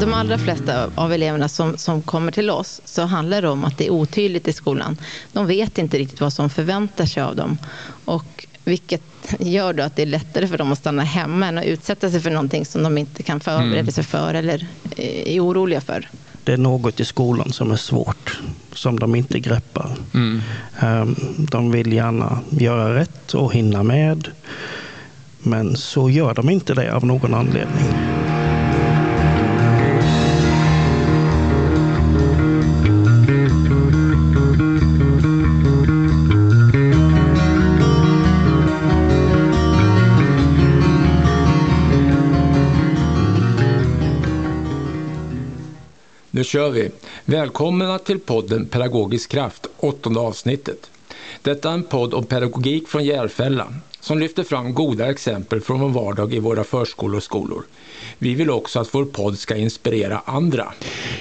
de 0.00 0.14
allra 0.14 0.38
flesta 0.38 0.90
av 0.94 1.12
eleverna 1.12 1.48
som, 1.48 1.76
som 1.78 2.02
kommer 2.02 2.32
till 2.32 2.50
oss 2.50 2.80
så 2.84 3.02
handlar 3.02 3.42
det 3.42 3.48
om 3.48 3.64
att 3.64 3.78
det 3.78 3.86
är 3.86 3.90
otydligt 3.90 4.48
i 4.48 4.52
skolan. 4.52 4.96
De 5.32 5.46
vet 5.46 5.78
inte 5.78 5.98
riktigt 5.98 6.20
vad 6.20 6.32
som 6.32 6.50
förväntar 6.50 7.06
sig 7.06 7.22
av 7.22 7.36
dem. 7.36 7.58
Och 8.04 8.46
vilket 8.64 9.02
gör 9.38 9.72
då 9.72 9.82
att 9.82 9.96
det 9.96 10.02
är 10.02 10.06
lättare 10.06 10.46
för 10.46 10.58
dem 10.58 10.72
att 10.72 10.78
stanna 10.78 11.02
hemma 11.02 11.46
än 11.46 11.58
att 11.58 11.64
utsätta 11.64 12.10
sig 12.10 12.20
för 12.20 12.30
någonting 12.30 12.64
som 12.66 12.82
de 12.82 12.98
inte 12.98 13.22
kan 13.22 13.40
förbereda 13.40 13.78
Mm. 13.80 13.92
sig 13.92 14.04
för 14.04 14.34
eller 14.34 14.66
är 14.96 15.40
oroliga 15.40 15.80
för. 15.80 16.08
Det 16.44 16.52
är 16.52 16.56
något 16.56 17.00
i 17.00 17.04
skolan 17.04 17.52
som 17.52 17.70
är 17.70 17.76
svårt, 17.76 18.40
som 18.72 18.98
de 18.98 19.14
inte 19.14 19.40
greppar. 19.40 19.90
Mm. 20.14 20.42
Ehm, 20.80 21.16
De 21.50 21.70
vill 21.70 21.92
gärna 21.92 22.38
göra 22.50 22.94
rätt 22.94 23.34
och 23.34 23.54
hinna 23.54 23.82
med. 23.82 24.28
Men 25.38 25.76
så 25.76 26.10
gör 26.10 26.34
de 26.34 26.50
inte 26.50 26.74
det 26.74 26.94
av 26.94 27.06
någon 27.06 27.34
anledning. 27.34 28.00
Nu 46.38 46.44
kör 46.44 46.70
vi! 46.70 46.90
Välkomna 47.24 47.98
till 47.98 48.18
podden 48.18 48.66
Pedagogisk 48.66 49.30
kraft, 49.30 49.66
åttonde 49.76 50.20
avsnittet. 50.20 50.90
Detta 51.42 51.68
är 51.70 51.74
en 51.74 51.82
podd 51.82 52.14
om 52.14 52.24
pedagogik 52.24 52.88
från 52.88 53.04
Järfälla 53.04 53.66
som 54.00 54.18
lyfter 54.18 54.42
fram 54.42 54.74
goda 54.74 55.10
exempel 55.10 55.60
från 55.60 55.80
vår 55.80 55.88
vardag 55.88 56.34
i 56.34 56.38
våra 56.38 56.64
förskolor 56.64 57.16
och 57.16 57.22
skolor. 57.22 57.62
Vi 58.18 58.34
vill 58.34 58.50
också 58.50 58.80
att 58.80 58.94
vår 58.94 59.04
podd 59.04 59.38
ska 59.38 59.56
inspirera 59.56 60.22
andra. 60.24 60.72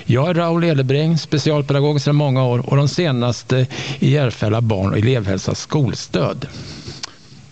Jag 0.05 0.29
är 0.29 0.33
Raoul 0.33 0.63
Edebring, 0.63 1.17
specialpedagog 1.17 2.02
sedan 2.02 2.15
många 2.15 2.45
år 2.45 2.69
och 2.69 2.77
de 2.77 2.87
senaste 2.87 3.67
i 3.99 4.11
Järfälla 4.11 4.61
barn 4.61 4.91
och 4.91 4.97
elevhälsas 4.97 5.59
skolstöd. 5.59 6.47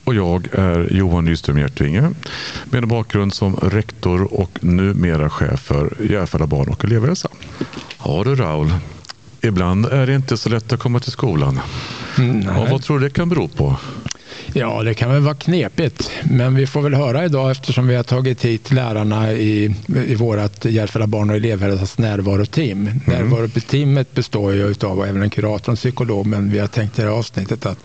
Och 0.06 0.16
jag 0.16 0.48
är 0.52 0.88
Johan 0.92 1.26
Nyström 1.26 1.58
Hjärtvinge 1.58 2.12
med 2.66 2.84
en 2.84 2.90
bakgrund 2.90 3.34
som 3.34 3.56
rektor 3.56 4.34
och 4.34 4.64
numera 4.64 5.30
chef 5.30 5.60
för 5.60 5.98
Järfälla 6.10 6.48
barn 6.48 6.70
och 6.70 6.86
elevhälsa. 6.86 7.30
Ja 8.06 8.24
du 8.26 8.36
Raul, 8.36 8.74
ibland 9.42 9.86
är 9.86 10.08
det 10.08 10.16
inte 10.16 10.38
så 10.38 10.50
lätt 10.50 10.74
att 10.74 10.80
komma 10.80 11.00
till 11.00 11.12
skolan. 11.12 11.60
Ja, 12.46 12.68
vad 12.72 12.84
tror 12.84 13.00
du 13.00 13.08
det 13.08 13.14
kan 13.14 13.30
bero 13.30 13.48
på? 13.48 13.76
Ja, 14.54 14.84
det 14.84 14.94
kan 14.94 15.12
väl 15.12 15.22
vara 15.22 15.36
knepigt, 15.36 16.12
men 16.24 16.56
vi 16.56 16.68
får 16.68 16.82
väl 16.82 16.94
höra 16.94 17.26
idag 17.26 17.52
eftersom 17.52 17.88
vi 17.88 17.96
har 17.96 18.04
tagit 18.04 18.46
hit 18.46 18.72
lärarna 18.72 19.34
i, 19.34 19.76
i 20.08 20.16
vårt 20.16 20.66
Järfälla 20.66 21.08
barn 21.08 21.30
och 21.30 21.36
elevhälsas 21.36 21.98
närvaroteam. 21.98 22.90
Närvaroteamet 23.06 24.14
består 24.14 24.54
ju 24.54 24.76
av 24.84 25.06
även 25.06 25.22
en 25.22 25.30
kurator 25.30 25.64
och 25.66 25.70
en 25.70 25.76
psykolog, 25.76 26.26
men 26.26 26.52
vi 26.52 26.60
har 26.60 26.68
tänkt 26.68 27.00
i 27.00 27.02
det 27.02 27.08
här 27.08 27.16
avsnittet 27.16 27.66
att 27.66 27.80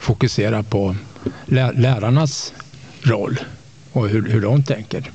fokusera 0.00 0.62
på 0.62 0.96
lä- 1.46 1.72
lärarnas 1.72 2.52
roll 3.02 3.40
och 3.92 4.08
hur, 4.08 4.28
hur 4.28 4.40
de 4.40 4.62
tänker. 4.62 5.10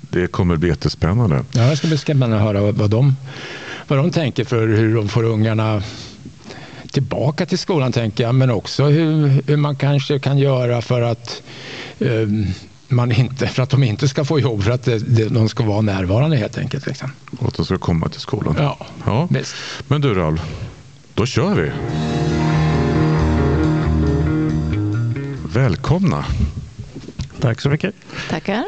Det 0.00 0.26
kommer 0.26 0.56
bli 0.56 0.68
jättespännande. 0.68 1.44
Ja, 1.52 1.62
det 1.70 1.76
ska 1.76 1.86
bli 1.88 1.98
spännande 1.98 2.36
att 2.36 2.42
höra 2.42 2.60
vad, 2.60 2.74
vad, 2.74 2.90
de, 2.90 3.16
vad 3.88 3.98
de 3.98 4.10
tänker 4.10 4.44
för 4.44 4.66
hur 4.68 4.94
de 4.96 5.08
får 5.08 5.24
ungarna 5.24 5.82
tillbaka 6.92 7.46
till 7.46 7.58
skolan, 7.58 7.92
tänker 7.92 8.24
jag, 8.24 8.34
men 8.34 8.50
också 8.50 8.84
hur, 8.84 9.42
hur 9.46 9.56
man 9.56 9.76
kanske 9.76 10.18
kan 10.18 10.38
göra 10.38 10.82
för 10.82 11.02
att 11.02 11.42
eh, 11.98 12.08
man 12.88 13.12
inte, 13.12 13.46
för 13.46 13.62
att 13.62 13.70
de 13.70 13.82
inte 13.82 14.08
ska 14.08 14.24
få 14.24 14.40
jobb, 14.40 14.62
för 14.62 14.70
att 14.70 14.82
det, 14.82 14.98
det, 14.98 15.24
de 15.28 15.48
ska 15.48 15.64
vara 15.64 15.80
närvarande 15.80 16.36
helt 16.36 16.58
enkelt. 16.58 16.86
Liksom. 16.86 17.10
Och 17.38 17.48
att 17.48 17.54
de 17.54 17.64
ska 17.66 17.78
komma 17.78 18.08
till 18.08 18.20
skolan. 18.20 18.54
Ja, 18.58 18.86
Ja. 19.06 19.28
visst. 19.30 19.54
Men 19.88 20.00
du 20.00 20.14
Raul, 20.14 20.40
då 21.14 21.26
kör 21.26 21.54
vi. 21.54 21.70
Välkomna. 25.54 26.24
Tack 27.40 27.60
så 27.60 27.68
mycket. 27.68 27.94
Tackar. 28.30 28.64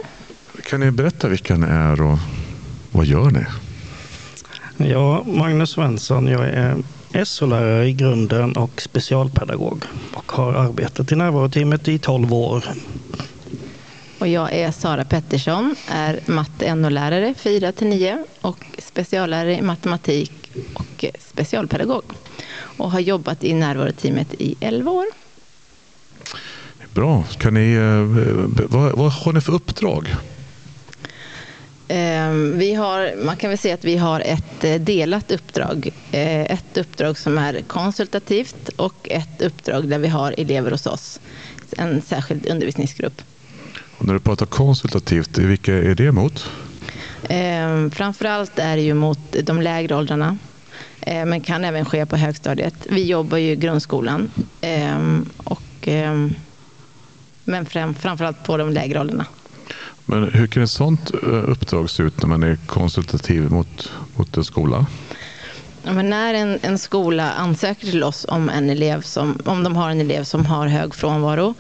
Kan 0.63 0.81
ni 0.81 0.91
berätta 0.91 1.29
vilka 1.29 1.57
ni 1.57 1.67
är 1.67 2.03
och 2.03 2.19
vad 2.91 3.07
gör 3.07 3.31
ni? 3.31 3.45
Ja, 4.91 5.25
Magnus 5.25 5.71
Svensson. 5.71 6.27
Jag 6.27 6.45
är 6.45 6.77
SO-lärare 7.25 7.89
i 7.89 7.93
grunden 7.93 8.57
och 8.57 8.83
specialpedagog 8.83 9.85
och 10.15 10.33
har 10.33 10.53
arbetat 10.53 11.13
i 11.13 11.17
närvaroteamet 11.17 11.89
i 11.89 11.99
12 11.99 12.35
år. 12.35 12.65
Och 14.19 14.29
jag 14.29 14.53
är 14.53 14.71
Sara 14.71 15.05
Pettersson, 15.05 15.77
är 15.89 16.21
matte 16.27 16.75
NO-lärare 16.75 17.35
4-9 17.43 18.25
och 18.41 18.65
speciallärare 18.79 19.59
i 19.59 19.63
matematik 19.63 20.53
och 20.75 21.05
specialpedagog. 21.19 22.05
Och 22.57 22.91
har 22.91 23.01
jobbat 23.01 23.45
i 23.45 23.55
närvaroteamet 23.55 24.35
i 24.39 24.57
11 24.61 24.91
år. 24.91 25.26
Bra. 26.97 27.25
Kan 27.39 27.55
ni, 27.55 27.73
eh, 27.75 28.67
vad, 28.69 28.93
vad 28.99 29.13
har 29.13 29.33
ni 29.33 29.41
för 29.41 29.53
uppdrag? 29.53 30.15
Eh, 31.89 32.31
Vi 32.55 32.75
har, 32.75 33.25
man 33.25 33.37
kan 33.37 33.51
väl 33.51 33.59
säga 33.59 33.75
att 33.75 33.85
vi 33.85 33.97
har 33.97 34.21
ett 34.21 34.65
eh, 34.65 34.75
delat 34.75 35.31
uppdrag. 35.31 35.89
Eh, 36.13 36.41
Ett 36.53 36.77
uppdrag 36.77 37.19
som 37.19 37.39
är 37.39 37.61
konsultativt 37.67 38.69
och 38.77 38.95
ett 39.11 39.43
uppdrag 39.43 39.89
där 39.89 39.99
vi 39.99 40.09
har 40.09 40.35
elever 40.39 40.71
hos 40.71 40.87
oss. 40.87 41.21
En 41.77 42.03
särskild 42.03 42.47
undervisningsgrupp. 42.47 43.23
Och 43.99 44.07
när 44.07 44.15
du 44.15 44.21
pratar 44.21 44.47
konsultativt, 44.47 45.39
vilka 45.39 45.75
är 45.75 45.95
det 45.95 46.13
mot? 46.13 46.51
Eh, 47.29 47.89
Framförallt 47.93 48.59
är 48.59 48.77
det 48.77 48.83
ju 48.83 48.95
mot 48.95 49.37
de 49.43 49.63
lägre 49.63 49.95
åldrarna. 49.97 50.39
Men 51.27 51.41
kan 51.41 51.65
även 51.65 51.85
ske 51.85 52.07
på 52.07 52.17
högstadiet. 52.17 52.75
Vi 52.91 53.05
jobbar 53.05 53.39
ju 53.39 53.51
i 53.51 53.57
grundskolan. 53.57 54.31
eh, 54.61 54.99
Och, 55.37 55.89
men 57.47 57.67
fram, 57.67 57.95
framförallt 57.95 58.45
på 58.45 58.57
de 58.57 58.71
lägre 58.71 59.01
åldrarna. 59.01 59.27
Men 60.05 60.31
hur 60.33 60.47
kan 60.47 60.63
ett 60.63 60.71
sådant 60.71 61.15
eh, 61.15 61.51
uppdrag 61.51 61.91
se 61.91 62.03
ut 62.03 62.23
när 62.23 62.29
man 62.29 62.43
är 62.43 62.59
konsultativ 62.67 63.51
mot, 63.51 63.93
mot 64.15 64.37
en 64.37 64.45
skola? 64.45 64.87
Ja, 65.83 65.93
när 65.93 66.35
en, 66.35 66.59
en 66.63 66.79
skola 66.79 67.33
ansöker 67.33 67.87
till 67.87 68.05
oss 68.05 68.27
om, 68.29 68.49
en 68.49 68.71
elev 68.71 69.01
som, 69.01 69.39
om 69.45 69.63
de 69.63 69.77
har 69.77 69.91
en 69.91 70.01
elev 70.01 70.25
som 70.25 70.47
har 70.47 70.67
hög 70.67 70.95
frånvaro 70.95 71.55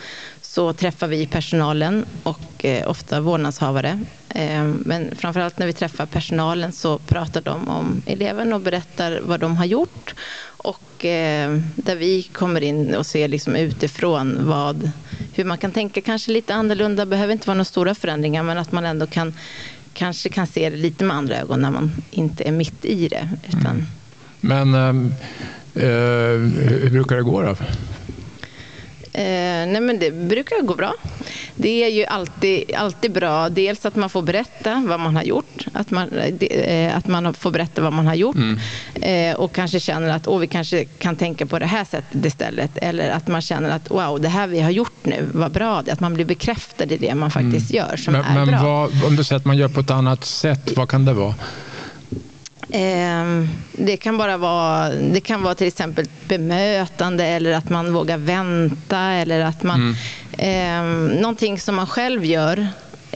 så 0.56 0.72
träffar 0.72 1.08
vi 1.08 1.26
personalen 1.26 2.04
och 2.22 2.64
eh, 2.64 2.90
ofta 2.90 3.20
vårdnadshavare. 3.20 4.00
Eh, 4.28 4.64
men 4.64 5.16
framförallt 5.16 5.58
när 5.58 5.66
vi 5.66 5.72
träffar 5.72 6.06
personalen 6.06 6.72
så 6.72 6.98
pratar 6.98 7.40
de 7.40 7.68
om 7.68 8.02
eleven 8.06 8.52
och 8.52 8.60
berättar 8.60 9.20
vad 9.22 9.40
de 9.40 9.56
har 9.56 9.64
gjort. 9.64 10.14
Och 10.44 11.04
eh, 11.04 11.58
där 11.74 11.96
vi 11.96 12.22
kommer 12.22 12.60
in 12.60 12.94
och 12.94 13.06
ser 13.06 13.28
liksom 13.28 13.56
utifrån 13.56 14.38
vad, 14.40 14.90
hur 15.34 15.44
man 15.44 15.58
kan 15.58 15.70
tänka 15.70 16.00
kanske 16.00 16.32
lite 16.32 16.54
annorlunda. 16.54 17.04
Det 17.04 17.10
behöver 17.10 17.32
inte 17.32 17.46
vara 17.46 17.54
några 17.54 17.64
stora 17.64 17.94
förändringar 17.94 18.42
men 18.42 18.58
att 18.58 18.72
man 18.72 18.84
ändå 18.84 19.06
kan 19.06 19.34
kanske 19.92 20.28
kan 20.28 20.46
se 20.46 20.70
det 20.70 20.76
lite 20.76 21.04
med 21.04 21.16
andra 21.16 21.36
ögon 21.36 21.60
när 21.60 21.70
man 21.70 21.92
inte 22.10 22.44
är 22.44 22.52
mitt 22.52 22.84
i 22.84 23.08
det. 23.08 23.28
Utan, 23.48 23.66
mm. 23.66 23.86
Men 24.40 24.74
ehm, 24.74 25.14
eh, 25.74 25.82
hur 26.82 26.90
brukar 26.90 27.16
det 27.16 27.22
gå 27.22 27.42
då? 27.42 27.56
Eh, 29.16 29.66
nej 29.66 29.80
men 29.80 29.98
det 29.98 30.10
brukar 30.10 30.62
gå 30.62 30.74
bra. 30.74 30.94
Det 31.54 31.84
är 31.84 31.88
ju 31.88 32.04
alltid, 32.04 32.74
alltid 32.74 33.12
bra, 33.12 33.48
dels 33.48 33.86
att 33.86 33.96
man 33.96 34.10
får 34.10 34.22
berätta 34.22 34.84
vad 34.88 35.00
man 35.00 35.16
har 35.16 35.22
gjort, 35.22 35.66
att 35.72 35.90
man, 35.90 36.08
eh, 36.40 36.86
eh, 36.86 36.96
att 36.96 37.06
man 37.06 37.34
får 37.34 37.50
berätta 37.50 37.82
vad 37.82 37.92
man 37.92 38.06
har 38.06 38.14
gjort 38.14 38.36
eh, 38.94 39.36
och 39.36 39.54
kanske 39.54 39.80
känner 39.80 40.08
att 40.08 40.26
Åh, 40.28 40.38
vi 40.38 40.46
kanske 40.46 40.84
kan 40.84 41.16
tänka 41.16 41.46
på 41.46 41.58
det 41.58 41.66
här 41.66 41.84
sättet 41.84 42.24
istället. 42.24 42.70
Eller 42.76 43.10
att 43.10 43.28
man 43.28 43.42
känner 43.42 43.70
att 43.70 43.90
wow, 43.90 44.20
det 44.20 44.28
här 44.28 44.46
vi 44.46 44.60
har 44.60 44.70
gjort 44.70 45.04
nu, 45.04 45.28
vad 45.32 45.52
bra 45.52 45.82
det. 45.82 45.92
Att 45.92 46.00
man 46.00 46.14
blir 46.14 46.24
bekräftad 46.24 46.84
i 46.84 46.96
det 46.96 47.14
man 47.14 47.30
faktiskt 47.30 47.70
gör 47.74 47.96
som 47.96 48.12
Men, 48.12 48.24
är 48.24 48.34
men 48.34 48.46
bra. 48.46 48.62
vad, 48.62 49.04
om 49.04 49.16
du 49.16 49.24
säger 49.24 49.38
att 49.38 49.44
man 49.44 49.56
gör 49.56 49.68
på 49.68 49.80
ett 49.80 49.90
annat 49.90 50.24
sätt, 50.24 50.72
vad 50.76 50.88
kan 50.88 51.04
det 51.04 51.12
vara? 51.12 51.34
Ehm, 52.72 53.48
Det 53.72 53.96
kan 53.96 54.18
bara 54.18 54.36
vara, 54.36 54.88
det 54.88 55.20
kan 55.20 55.42
vara 55.42 55.54
till 55.54 55.66
exempel 55.66 56.06
bemötande 56.28 57.24
eller 57.26 57.52
att 57.52 57.70
man 57.70 57.92
vågar 57.92 58.18
vänta 58.18 58.98
eller 59.00 59.40
att 59.40 59.62
man, 59.62 59.96
ehm, 60.38 61.06
någonting 61.06 61.60
som 61.60 61.74
man 61.74 61.86
själv 61.86 62.24
gör, 62.24 62.68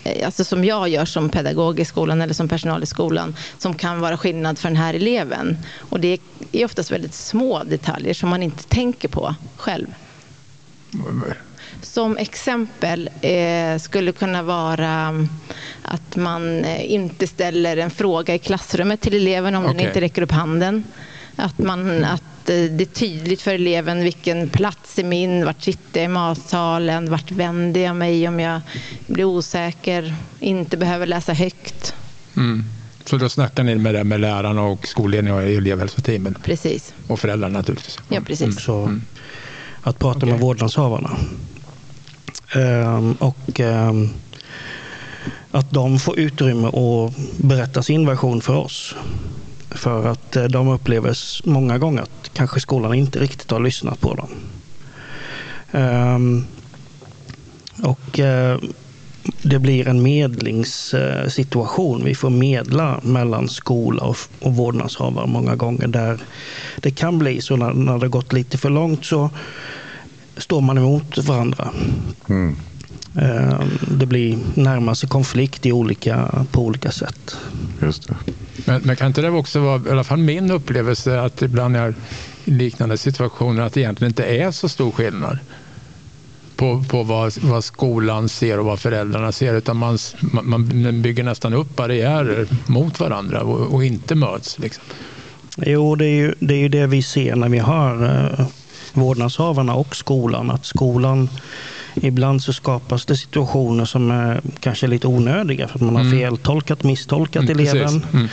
eh, 0.05 0.27
alltså 0.27 0.45
som 0.45 0.65
jag 0.65 0.89
gör 0.89 1.05
som 1.05 1.29
pedagog 1.29 1.81
i 1.81 1.85
skolan 1.85 2.23
eller 2.23 2.35
som 2.35 2.49
personal 2.49 2.83
i 2.83 2.87
skolan, 2.87 3.37
som 3.59 3.75
kan 3.75 4.01
vara 4.01 4.17
skillnad 4.17 4.59
för 4.59 4.69
den 4.69 4.77
här 4.77 4.95
eleven. 4.95 5.59
Och 5.79 6.01
det 6.01 6.19
är 6.53 6.65
oftast 6.65 6.91
väldigt 6.91 7.15
små 7.15 7.63
detaljer 7.65 8.15
som 8.15 8.29
man 8.29 8.43
inte 8.43 8.65
tänker 8.65 9.09
på 9.09 9.35
själv. 9.57 9.87
Som 11.83 12.17
exempel 12.17 13.11
eh, 13.21 13.79
skulle 13.79 14.13
kunna 14.13 14.43
vara 14.43 15.13
att 15.91 16.17
man 16.17 16.65
eh, 16.65 16.93
inte 16.93 17.27
ställer 17.27 17.77
en 17.77 17.91
fråga 17.91 18.35
i 18.35 18.39
klassrummet 18.39 19.01
till 19.01 19.15
eleven 19.15 19.55
om 19.55 19.63
den 19.63 19.75
Okej. 19.75 19.87
inte 19.87 20.01
räcker 20.01 20.23
upp 20.23 20.31
handen. 20.31 20.85
Att, 21.37 21.59
man, 21.59 22.05
att 22.05 22.23
eh, 22.51 22.65
det 22.71 22.81
är 22.81 22.95
tydligt 22.95 23.43
för 23.43 23.55
eleven 23.55 24.03
vilken 24.03 24.49
plats 24.49 24.99
är 24.99 25.05
min, 25.05 25.45
vart 25.45 25.63
sitter 25.63 26.01
jag 26.01 26.05
i 26.05 26.09
matsalen, 26.09 27.11
vart 27.11 27.31
vänder 27.31 27.81
jag 27.81 27.97
mig 27.97 28.29
om 28.29 28.41
jag 28.41 28.61
blir 29.07 29.25
osäker, 29.25 30.15
inte 30.41 30.77
behöver 30.77 31.07
läsa 31.07 31.33
högt. 31.33 31.95
Mm. 32.37 32.65
Så 33.05 33.17
då 33.17 33.29
snackar 33.29 33.63
ni 33.63 33.75
med 33.75 33.95
det 33.95 34.05
med 34.05 34.21
lärarna 34.21 34.63
och 34.63 34.87
skolledningen 34.87 35.39
och 35.39 35.45
elevhälsoteamen? 35.45 36.39
Precis. 36.43 36.95
Och 37.07 37.21
föräldrarna 37.21 37.59
naturligtvis? 37.59 37.99
Ja, 38.09 38.21
precis. 38.21 38.61
Så 38.61 38.83
mm. 38.83 39.03
att 39.83 39.99
prata 39.99 40.19
okay. 40.19 40.31
med 40.31 40.41
vårdnadshavarna. 40.41 41.17
Um, 42.55 43.13
och 43.13 43.61
um, 43.61 44.11
att 45.51 45.71
de 45.71 45.99
får 45.99 46.19
utrymme 46.19 46.69
att 46.69 47.15
berätta 47.37 47.83
sin 47.83 48.07
version 48.07 48.41
för 48.41 48.57
oss. 48.57 48.95
För 49.71 50.07
att 50.07 50.37
eh, 50.37 50.45
de 50.45 50.69
upplever 50.69 51.17
många 51.45 51.79
gånger 51.79 52.03
att 52.03 52.31
kanske 52.33 52.61
skolan 52.61 52.95
inte 52.95 53.19
riktigt 53.19 53.51
har 53.51 53.61
lyssnat 53.61 54.01
på 54.01 54.15
dem. 54.15 54.29
Um, 55.73 56.47
och 57.83 58.19
uh, 58.19 58.57
det 59.43 59.59
blir 59.59 59.89
en 59.89 60.03
medlingssituation. 60.03 62.05
Vi 62.05 62.15
får 62.15 62.31
medla 62.31 63.01
mellan 63.03 63.49
skola 63.49 64.03
och, 64.03 64.17
och 64.41 64.55
vårdnadshavare 64.55 65.27
många 65.27 65.57
gånger. 65.57 65.87
Där 65.87 66.19
det 66.77 66.91
kan 66.91 67.19
bli 67.19 67.43
så 67.43 67.57
när, 67.57 67.73
när 67.73 67.99
det 67.99 68.09
gått 68.09 68.33
lite 68.33 68.59
för 68.59 68.71
långt 68.71 69.05
så 69.05 69.31
står 70.37 70.61
man 70.61 70.79
emot 70.79 71.19
varandra. 71.19 71.69
Mm. 72.29 72.57
Ehm, 73.17 73.79
det 73.81 74.07
blir 74.07 74.39
närmast 74.55 75.09
konflikt 75.09 75.67
i 75.67 75.73
olika, 75.73 76.45
på 76.51 76.65
olika 76.65 76.91
sätt. 76.91 77.37
Just 77.83 78.09
det. 78.09 78.17
Men, 78.67 78.83
men, 78.85 78.97
kan 78.97 79.07
inte 79.07 79.23
det 79.23 79.31
också 79.31 79.61
vara, 79.61 79.83
i 79.89 79.91
alla 79.91 80.05
fall 80.05 80.19
min 80.19 80.51
upplevelse, 80.51 81.21
att 81.21 81.43
ibland 81.43 81.77
är 81.77 81.95
i 82.45 82.51
liknande 82.51 82.99
situationer 82.99 83.63
att 83.63 83.73
det 83.73 83.81
egentligen 83.81 84.11
inte 84.11 84.25
är 84.25 84.51
så 84.51 84.69
stor 84.69 84.91
skillnad 84.91 85.39
på, 86.57 86.85
på 86.89 87.03
vad, 87.03 87.39
vad 87.43 87.65
skolan 87.65 88.29
ser 88.29 88.59
och 88.59 88.65
vad 88.65 88.81
föräldrarna 88.81 89.33
ser 89.33 89.55
utan 89.55 89.77
man, 89.77 89.99
man 90.21 91.03
bygger 91.03 91.23
nästan 91.23 91.55
upp 91.55 91.77
barriärer 91.77 92.47
mot 92.67 93.01
varandra 93.01 93.43
och, 93.43 93.75
och 93.75 93.85
inte 93.85 94.15
möts. 94.15 94.59
Liksom. 94.59 94.85
Jo, 95.57 95.95
det 95.95 96.07
är, 96.07 96.15
ju, 96.15 96.35
det 96.41 96.55
är 96.55 96.59
ju 96.59 96.69
det 96.69 96.87
vi 96.87 97.03
ser 97.03 97.37
när 97.37 97.49
vi 97.49 97.59
har 97.59 98.05
eh, 98.05 98.47
vårdnadshavarna 98.93 99.75
och 99.75 99.97
skolan. 99.97 100.51
Att 100.51 100.67
skolan 100.67 101.29
Ibland 101.95 102.43
så 102.43 102.53
skapas 102.53 103.07
det 103.07 103.17
situationer 103.17 103.85
som 103.85 104.11
är 104.11 104.41
kanske 104.61 104.87
lite 104.87 105.07
onödiga 105.07 105.69
för 105.69 105.75
att 105.75 105.81
man 105.81 105.97
har 105.97 106.03
mm. 106.03 106.19
feltolkat, 106.19 106.83
misstolkat 106.83 107.43
mm, 107.43 107.59
eleven. 107.59 108.07
Mm. 108.13 108.29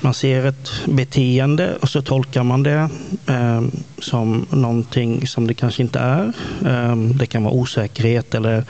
Man 0.00 0.14
ser 0.14 0.46
ett 0.46 0.70
beteende 0.84 1.76
och 1.80 1.88
så 1.88 2.02
tolkar 2.02 2.42
man 2.42 2.62
det 2.62 2.88
eh, 3.26 3.62
som 3.98 4.46
någonting 4.50 5.26
som 5.26 5.46
det 5.46 5.54
kanske 5.54 5.82
inte 5.82 5.98
är. 5.98 6.32
Eh, 6.66 6.96
det 6.96 7.26
kan 7.26 7.44
vara 7.44 7.54
osäkerhet 7.54 8.34
eller 8.34 8.64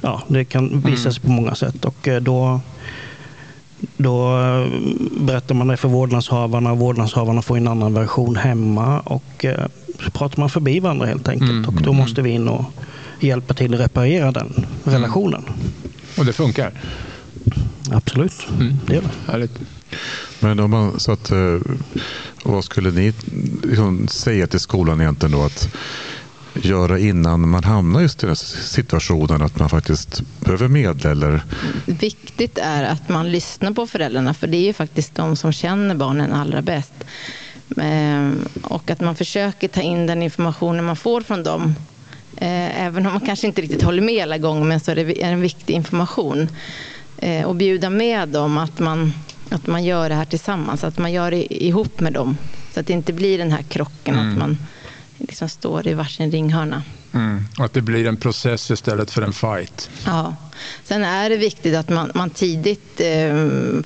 ja, 0.00 0.22
det 0.28 0.44
kan 0.44 0.80
visas 0.80 1.18
mm. 1.18 1.26
på 1.26 1.42
många 1.42 1.54
sätt 1.54 1.84
och 1.84 2.08
eh, 2.08 2.20
då 2.20 2.60
då 3.96 4.40
eh, 4.40 4.66
berättar 5.20 5.54
man 5.54 5.66
det 5.66 5.76
för 5.76 5.88
vårdnadshavarna 5.88 6.72
och 6.72 6.78
vårdnadshavarna 6.78 7.42
får 7.42 7.56
en 7.56 7.68
annan 7.68 7.94
version 7.94 8.36
hemma 8.36 9.00
och 9.00 9.44
eh, 9.44 9.66
så 10.04 10.10
pratar 10.10 10.40
man 10.40 10.50
förbi 10.50 10.80
varandra 10.80 11.06
helt 11.06 11.28
enkelt. 11.28 11.50
Mm. 11.50 11.64
Och 11.64 11.74
då 11.74 11.90
mm. 11.90 11.96
måste 11.96 12.22
vi 12.22 12.30
in 12.30 12.48
och 12.48 12.64
hjälpa 13.22 13.54
till 13.54 13.74
att 13.74 13.80
reparera 13.80 14.32
den 14.32 14.46
mm. 14.56 14.68
relationen. 14.84 15.44
Och 16.18 16.24
det 16.24 16.32
funkar? 16.32 16.72
Absolut, 17.90 18.46
mm. 18.60 18.76
det 18.86 18.94
gör 18.94 19.02
det. 19.02 19.32
Härligt. 19.32 19.58
Men 20.40 20.60
om 20.60 20.70
man, 20.70 21.00
så 21.00 21.12
att, 21.12 21.30
eh, 21.30 21.58
vad 22.44 22.64
skulle 22.64 22.90
ni 22.90 23.12
liksom 23.62 24.08
säga 24.08 24.46
till 24.46 24.60
skolan 24.60 25.00
egentligen 25.00 25.32
då 25.32 25.42
att 25.42 25.68
göra 26.54 26.98
innan 26.98 27.48
man 27.48 27.64
hamnar 27.64 28.00
just 28.00 28.22
i 28.22 28.26
den 28.26 28.36
situationen 28.36 29.42
att 29.42 29.58
man 29.58 29.68
faktiskt 29.68 30.22
behöver 30.40 30.68
medla? 30.68 31.10
Eller? 31.10 31.42
Viktigt 31.86 32.58
är 32.58 32.84
att 32.84 33.08
man 33.08 33.32
lyssnar 33.32 33.72
på 33.72 33.86
föräldrarna 33.86 34.34
för 34.34 34.46
det 34.46 34.56
är 34.56 34.66
ju 34.66 34.72
faktiskt 34.72 35.14
de 35.14 35.36
som 35.36 35.52
känner 35.52 35.94
barnen 35.94 36.32
allra 36.32 36.62
bäst. 36.62 36.92
Ehm, 37.76 38.48
och 38.62 38.90
att 38.90 39.00
man 39.00 39.16
försöker 39.16 39.68
ta 39.68 39.80
in 39.80 40.06
den 40.06 40.22
informationen 40.22 40.84
man 40.84 40.96
får 40.96 41.20
från 41.20 41.42
dem 41.42 41.74
även 42.36 43.06
om 43.06 43.12
man 43.12 43.20
kanske 43.20 43.46
inte 43.46 43.62
riktigt 43.62 43.82
håller 43.82 44.02
med 44.02 44.22
alla 44.22 44.38
gånger, 44.38 44.64
men 44.64 44.80
så 44.80 44.90
är 44.90 44.96
det 44.96 45.22
en 45.22 45.40
viktig 45.40 45.74
information. 45.74 46.48
Eh, 47.18 47.44
och 47.44 47.56
bjuda 47.56 47.90
med 47.90 48.28
dem 48.28 48.58
att 48.58 48.78
man, 48.78 49.12
att 49.48 49.66
man 49.66 49.84
gör 49.84 50.08
det 50.08 50.14
här 50.14 50.24
tillsammans, 50.24 50.84
att 50.84 50.98
man 50.98 51.12
gör 51.12 51.30
det 51.30 51.64
ihop 51.64 52.00
med 52.00 52.12
dem. 52.12 52.36
Så 52.74 52.80
att 52.80 52.86
det 52.86 52.92
inte 52.92 53.12
blir 53.12 53.38
den 53.38 53.52
här 53.52 53.62
krocken, 53.62 54.14
mm. 54.14 54.30
att 54.30 54.38
man 54.38 54.58
liksom 55.18 55.48
står 55.48 55.86
i 55.86 55.94
varsin 55.94 56.30
ringhörna. 56.30 56.82
Mm. 57.12 57.44
Att 57.58 57.72
det 57.72 57.82
blir 57.82 58.06
en 58.06 58.16
process 58.16 58.70
istället 58.70 59.10
för 59.10 59.22
en 59.22 59.32
fight. 59.32 59.90
Ja. 60.06 60.36
Sen 60.84 61.04
är 61.04 61.30
det 61.30 61.36
viktigt 61.36 61.76
att 61.76 61.88
man, 61.88 62.10
man 62.14 62.30
tidigt, 62.30 63.00
eh, 63.00 63.34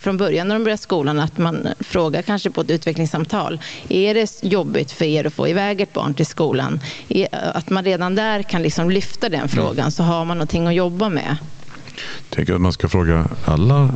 från 0.00 0.16
början 0.16 0.48
när 0.48 0.54
de 0.54 0.64
börjar 0.64 0.76
skolan, 0.76 1.20
att 1.20 1.38
man 1.38 1.68
frågar 1.80 2.22
kanske 2.22 2.50
på 2.50 2.60
ett 2.60 2.70
utvecklingssamtal. 2.70 3.60
Är 3.88 4.14
det 4.14 4.42
jobbigt 4.42 4.92
för 4.92 5.04
er 5.04 5.26
att 5.26 5.34
få 5.34 5.48
iväg 5.48 5.80
ett 5.80 5.92
barn 5.92 6.14
till 6.14 6.26
skolan? 6.26 6.80
Är, 7.08 7.28
att 7.32 7.70
man 7.70 7.84
redan 7.84 8.14
där 8.14 8.42
kan 8.42 8.62
liksom 8.62 8.90
lyfta 8.90 9.28
den 9.28 9.48
frågan, 9.48 9.78
mm. 9.78 9.90
så 9.90 10.02
har 10.02 10.24
man 10.24 10.36
någonting 10.36 10.66
att 10.66 10.74
jobba 10.74 11.08
med. 11.08 11.36
Jag 11.96 12.36
tänker 12.36 12.54
att 12.54 12.60
man 12.60 12.72
ska 12.72 12.88
fråga 12.88 13.28
alla 13.44 13.90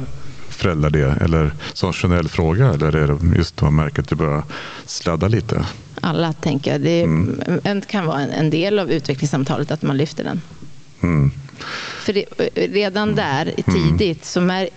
föräldrar 0.59 0.91
det? 0.91 1.17
Eller 1.21 1.51
som 1.73 1.93
generell 1.93 2.29
fråga? 2.29 2.69
Eller 2.69 2.97
är 2.97 3.07
det 3.07 3.37
just 3.37 3.63
man 3.63 3.77
märker 3.77 4.03
att 4.03 4.09
det 4.09 4.17
börjar 4.17 4.43
sladda 4.87 5.29
lite? 5.29 5.67
Alla 6.01 6.33
tänker 6.33 6.73
jag. 6.73 6.81
Det 6.81 7.03
mm. 7.03 7.81
kan 7.81 8.07
vara 8.07 8.21
en, 8.21 8.51
del 8.51 8.79
av 8.79 8.91
utvecklingssamtalet 8.91 9.71
att 9.71 9.83
man 9.83 9.97
lyfter 9.97 10.25
den. 10.25 10.41
Mm. 11.01 11.31
För 12.05 12.13
det, 12.13 12.25
redan 12.55 13.15
där 13.15 13.53
mm. 13.67 13.99
tidigt 13.99 14.25
så 14.25 14.41
är, 14.41 14.69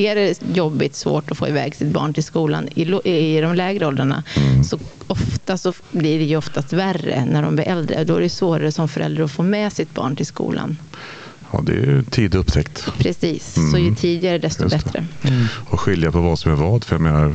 är 0.00 0.14
det 0.14 0.40
jobbigt, 0.54 0.94
svårt 0.94 1.30
att 1.30 1.38
få 1.38 1.48
iväg 1.48 1.74
sitt 1.74 1.88
barn 1.88 2.14
till 2.14 2.24
skolan 2.24 2.68
i, 2.74 2.82
i 3.04 3.40
de 3.40 3.54
lägre 3.54 3.86
åldrarna. 3.86 4.22
Mm. 4.36 4.64
Så 4.64 4.78
ofta 5.06 5.58
så 5.58 5.72
blir 5.90 6.18
det 6.18 6.24
ju 6.24 6.36
oftast 6.36 6.72
värre 6.72 7.24
när 7.24 7.42
de 7.42 7.54
blir 7.56 7.68
äldre. 7.68 8.04
Då 8.04 8.16
är 8.16 8.20
det 8.20 8.28
svårare 8.28 8.72
som 8.72 8.88
förälder 8.88 9.22
att 9.22 9.32
få 9.32 9.42
med 9.42 9.72
sitt 9.72 9.94
barn 9.94 10.16
till 10.16 10.26
skolan. 10.26 10.76
Ja, 11.54 11.60
det 11.62 11.72
är 11.72 12.02
tid 12.10 12.34
upptäckt. 12.34 12.92
Precis, 12.98 13.56
mm. 13.56 13.70
så 13.70 13.78
ju 13.78 13.94
tidigare 13.94 14.38
desto 14.38 14.68
bättre. 14.68 15.06
Mm. 15.22 15.44
Och 15.70 15.80
skilja 15.80 16.12
på 16.12 16.20
vad 16.20 16.38
som 16.38 16.52
är 16.52 16.56
vad. 16.56 16.84
För 16.84 16.94
jag 16.94 17.00
menar, 17.00 17.28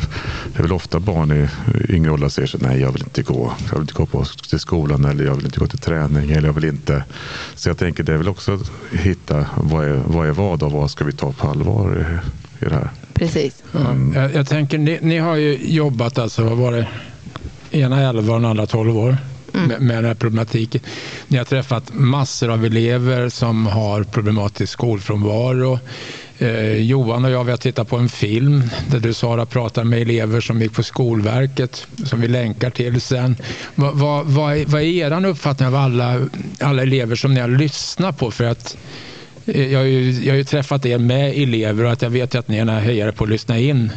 det 0.53 0.59
är 0.59 0.63
väl 0.63 0.73
ofta 0.73 0.99
barn 0.99 1.31
i 1.31 1.47
yngre 1.93 2.11
åldrar 2.11 2.29
säger 2.29 2.47
sig, 2.47 2.59
nej 2.63 2.79
jag 2.79 2.91
vill 2.91 3.03
inte 3.03 3.21
gå. 3.21 3.53
Jag 3.65 3.71
vill 3.71 3.81
inte 3.81 3.93
gå 3.93 4.05
på, 4.05 4.25
till 4.25 4.59
skolan 4.59 5.05
eller 5.05 5.25
jag 5.25 5.35
vill 5.35 5.45
inte 5.45 5.59
gå 5.59 5.67
till 5.67 5.79
träning. 5.79 6.31
Eller 6.31 6.47
jag 6.47 6.53
vill 6.53 6.65
inte. 6.65 7.03
Så 7.55 7.69
jag 7.69 7.77
tänker 7.77 8.03
det 8.03 8.13
är 8.13 8.17
väl 8.17 8.27
också 8.27 8.53
att 8.53 8.71
hitta 8.91 9.45
vad 9.57 9.85
är 9.85 10.01
vad, 10.07 10.27
är 10.27 10.31
vad 10.31 10.63
och 10.63 10.71
vad 10.71 10.91
ska 10.91 11.05
vi 11.05 11.11
ta 11.11 11.31
på 11.31 11.47
allvar 11.47 11.97
i, 12.61 12.65
i 12.65 12.69
det 12.69 12.75
här. 12.75 12.89
Precis. 13.13 13.63
Mm. 13.73 14.13
Ja, 14.15 14.21
jag, 14.21 14.33
jag, 14.33 14.47
tänker, 14.47 14.77
ni, 14.77 14.99
ni, 15.01 15.17
har 15.17 15.35
ju 15.35 15.57
jobbat 15.61 16.17
alltså, 16.17 16.43
vad 16.43 16.57
var 16.57 16.71
det? 16.71 16.87
Ena 17.71 18.01
11 18.01 18.33
och 18.33 18.41
den 18.41 18.49
andra 18.49 18.65
12 18.65 18.97
år 18.97 19.17
mm. 19.53 19.67
med, 19.67 19.81
med 19.81 19.97
den 19.97 20.05
här 20.05 20.13
problematiken. 20.13 20.81
Ni 21.27 21.37
har 21.37 21.45
träffat 21.45 21.93
massor 21.93 22.49
av 22.49 22.65
elever 22.65 23.29
som 23.29 23.67
har 23.67 24.03
problematisk 24.03 24.73
skolfrånvaro. 24.73 25.79
Eh, 26.41 26.73
Johan 26.73 27.25
och 27.25 27.31
jag 27.31 27.43
vi 27.43 27.51
har 27.51 27.57
tittat 27.57 27.87
på 27.87 27.97
en 27.97 28.09
film 28.09 28.63
där 28.91 28.99
du 28.99 29.13
Sara 29.13 29.45
pratar 29.45 29.83
med 29.83 30.01
elever 30.01 30.41
som 30.41 30.61
gick 30.61 30.73
på 30.73 30.83
Skolverket 30.83 31.87
som 32.05 32.21
vi 32.21 32.27
länkar 32.27 32.69
till 32.69 33.01
sen. 33.01 33.35
Vad, 33.75 33.95
va, 33.95 34.23
va, 34.23 34.55
är, 34.55 34.75
är 34.75 35.21
er 35.21 35.25
uppfattning 35.25 35.67
av 35.67 35.75
alla, 35.75 36.29
alla 36.59 36.81
elever 36.81 37.15
som 37.15 37.33
ni 37.33 37.39
har 37.39 37.47
lyssnat 37.47 38.17
på? 38.17 38.31
För 38.31 38.43
att 38.43 38.77
eh, 39.45 39.71
jag 39.71 39.79
har, 39.79 39.85
ju, 39.85 40.11
jag 40.11 40.33
har 40.33 40.37
ju 40.37 40.43
träffat 40.43 40.85
er 40.85 40.97
med 40.97 41.33
elever 41.37 41.83
och 41.83 41.91
att 41.91 42.01
jag 42.01 42.09
vet 42.09 42.35
att 42.35 42.47
ni 42.47 42.57
är 42.57 42.79
hejare 42.79 43.11
på 43.11 43.23
att 43.23 43.29
lyssna 43.29 43.59
in 43.59 43.91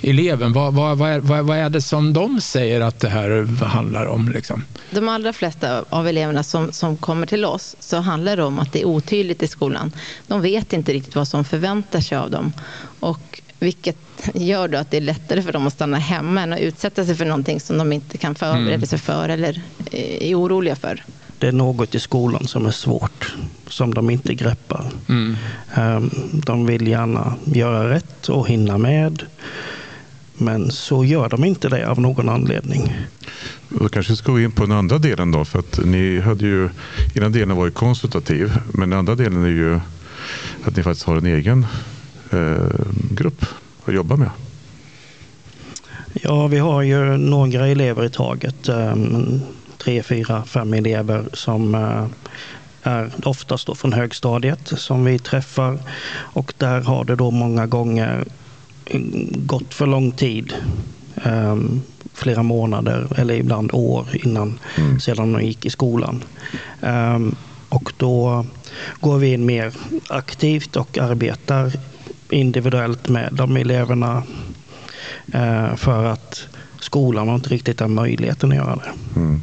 eleven. 0.00 0.52
Vad, 0.52 0.74
vad, 0.74 0.98
vad, 0.98 1.10
är, 1.10 1.20
vad, 1.20 1.58
är 1.58 1.70
det 1.70 1.82
som 1.82 2.12
de 2.12 2.40
säger 2.40 2.80
att 2.80 3.00
det 3.00 3.08
här 3.08 3.64
handlar 3.64 4.06
om? 4.06 4.28
Liksom? 4.28 4.64
De 4.90 5.08
allra 5.08 5.32
flesta 5.32 5.84
av 5.88 6.08
eleverna 6.08 6.42
som, 6.42 6.72
som 6.72 6.96
kommer 6.96 7.26
till 7.26 7.44
oss 7.44 7.76
så 7.80 7.96
handlar 7.96 8.36
det 8.36 8.44
om 8.44 8.58
att 8.58 8.72
det 8.72 8.80
är 8.80 8.86
otydligt 8.86 9.42
i 9.42 9.48
skolan. 9.48 9.92
De 10.26 10.42
vet 10.42 10.72
inte 10.72 10.92
riktigt 10.92 11.14
vad 11.14 11.28
som 11.28 11.44
förväntar 11.44 12.00
sig 12.00 12.18
av 12.18 12.30
dem. 12.30 12.52
Och 13.00 13.42
vilket 13.58 13.96
gör 14.34 14.68
då 14.68 14.78
att 14.78 14.90
det 14.90 14.96
är 14.96 15.00
lättare 15.00 15.42
för 15.42 15.52
dem 15.52 15.66
att 15.66 15.72
stanna 15.72 15.98
hemma 15.98 16.42
än 16.42 16.52
att 16.52 16.60
utsätta 16.60 17.04
sig 17.04 17.14
för 17.14 17.24
någonting 17.24 17.60
som 17.60 17.78
de 17.78 17.92
inte 17.92 18.18
kan 18.18 18.34
förbereda 18.34 18.74
mm. 18.74 18.86
sig 18.86 18.98
för 18.98 19.28
eller 19.28 19.62
är 19.90 20.34
oroliga 20.34 20.76
för. 20.76 21.04
Det 21.38 21.48
är 21.48 21.52
något 21.52 21.94
i 21.94 22.00
skolan 22.00 22.46
som 22.46 22.66
är 22.66 22.70
svårt, 22.70 23.36
som 23.68 23.94
de 23.94 24.10
inte 24.10 24.34
greppar. 24.34 24.90
Mm. 25.08 25.36
Ehm, 25.74 26.10
de 26.32 26.66
vill 26.66 26.88
gärna 26.88 27.34
göra 27.44 27.90
rätt 27.90 28.28
och 28.28 28.48
hinna 28.48 28.78
med. 28.78 29.22
Men 30.38 30.70
så 30.70 31.04
gör 31.04 31.28
de 31.28 31.44
inte 31.44 31.68
det 31.68 31.88
av 31.88 32.00
någon 32.00 32.28
anledning. 32.28 32.96
Då 33.68 33.88
kanske 33.88 34.12
vi 34.12 34.16
ska 34.16 34.32
gå 34.32 34.40
in 34.40 34.52
på 34.52 34.62
den 34.62 34.72
andra 34.72 34.98
delen 34.98 35.30
då. 35.30 35.44
För 35.44 35.58
att 35.58 35.78
ni 35.84 36.20
hade 36.20 36.46
ju, 36.46 36.68
ena 37.14 37.28
delen 37.28 37.56
var 37.56 37.64
ju 37.64 37.70
konsultativ. 37.70 38.52
Men 38.72 38.90
den 38.90 38.98
andra 38.98 39.14
delen 39.14 39.44
är 39.44 39.48
ju 39.48 39.80
att 40.64 40.76
ni 40.76 40.82
faktiskt 40.82 41.06
har 41.06 41.16
en 41.16 41.26
egen 41.26 41.66
eh, 42.30 42.56
grupp 43.10 43.44
att 43.84 43.94
jobba 43.94 44.16
med. 44.16 44.30
Ja, 46.12 46.46
vi 46.46 46.58
har 46.58 46.82
ju 46.82 47.16
några 47.16 47.66
elever 47.66 48.04
i 48.04 48.10
taget. 48.10 48.68
Um, 48.68 49.40
tre, 49.78 50.02
fyra, 50.02 50.44
fem 50.44 50.74
elever 50.74 51.28
som 51.32 51.74
uh, 51.74 52.06
är 52.82 53.10
oftast 53.24 53.66
då 53.66 53.74
från 53.74 53.92
högstadiet 53.92 54.72
som 54.76 55.04
vi 55.04 55.18
träffar. 55.18 55.78
Och 56.12 56.52
där 56.58 56.80
har 56.80 57.04
det 57.04 57.16
då 57.16 57.30
många 57.30 57.66
gånger 57.66 58.24
gått 59.30 59.74
för 59.74 59.86
lång 59.86 60.12
tid. 60.12 60.52
Um, 61.24 61.82
flera 62.14 62.42
månader 62.42 63.06
eller 63.16 63.34
ibland 63.34 63.70
år 63.72 64.06
innan 64.12 64.58
mm. 64.76 65.00
sedan 65.00 65.32
de 65.32 65.42
gick 65.42 65.66
i 65.66 65.70
skolan. 65.70 66.24
Um, 66.80 67.34
och 67.68 67.92
då 67.96 68.46
går 69.00 69.18
vi 69.18 69.32
in 69.32 69.46
mer 69.46 69.74
aktivt 70.08 70.76
och 70.76 70.98
arbetar 70.98 71.72
individuellt 72.30 73.08
med 73.08 73.28
de 73.32 73.56
eleverna 73.56 74.22
uh, 75.34 75.76
för 75.76 76.04
att 76.04 76.48
skolan 76.80 77.28
har 77.28 77.34
inte 77.34 77.48
riktigt 77.48 77.78
den 77.78 77.94
möjligheten 77.94 78.50
att 78.50 78.56
göra 78.56 78.76
det. 78.76 79.20
Mm. 79.20 79.40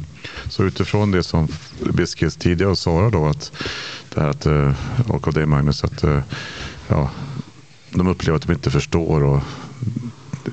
Så 0.48 0.64
utifrån 0.64 1.10
det 1.10 1.22
som 1.22 1.48
beskrevs 1.94 2.36
tidigare 2.36 2.70
av 2.70 2.74
Sara 2.74 3.10
då 3.10 3.26
att 3.26 3.52
det 4.14 4.20
här 4.20 4.28
att, 4.28 4.46
eh, 4.46 4.72
och 5.08 5.28
av 5.28 5.34
dig 5.34 5.46
Magnus 5.46 5.84
att 5.84 6.04
eh, 6.04 6.20
ja, 6.88 7.10
de 7.98 8.08
upplever 8.08 8.36
att 8.36 8.46
de 8.46 8.52
inte 8.52 8.70
förstår 8.70 9.24
och 9.24 9.42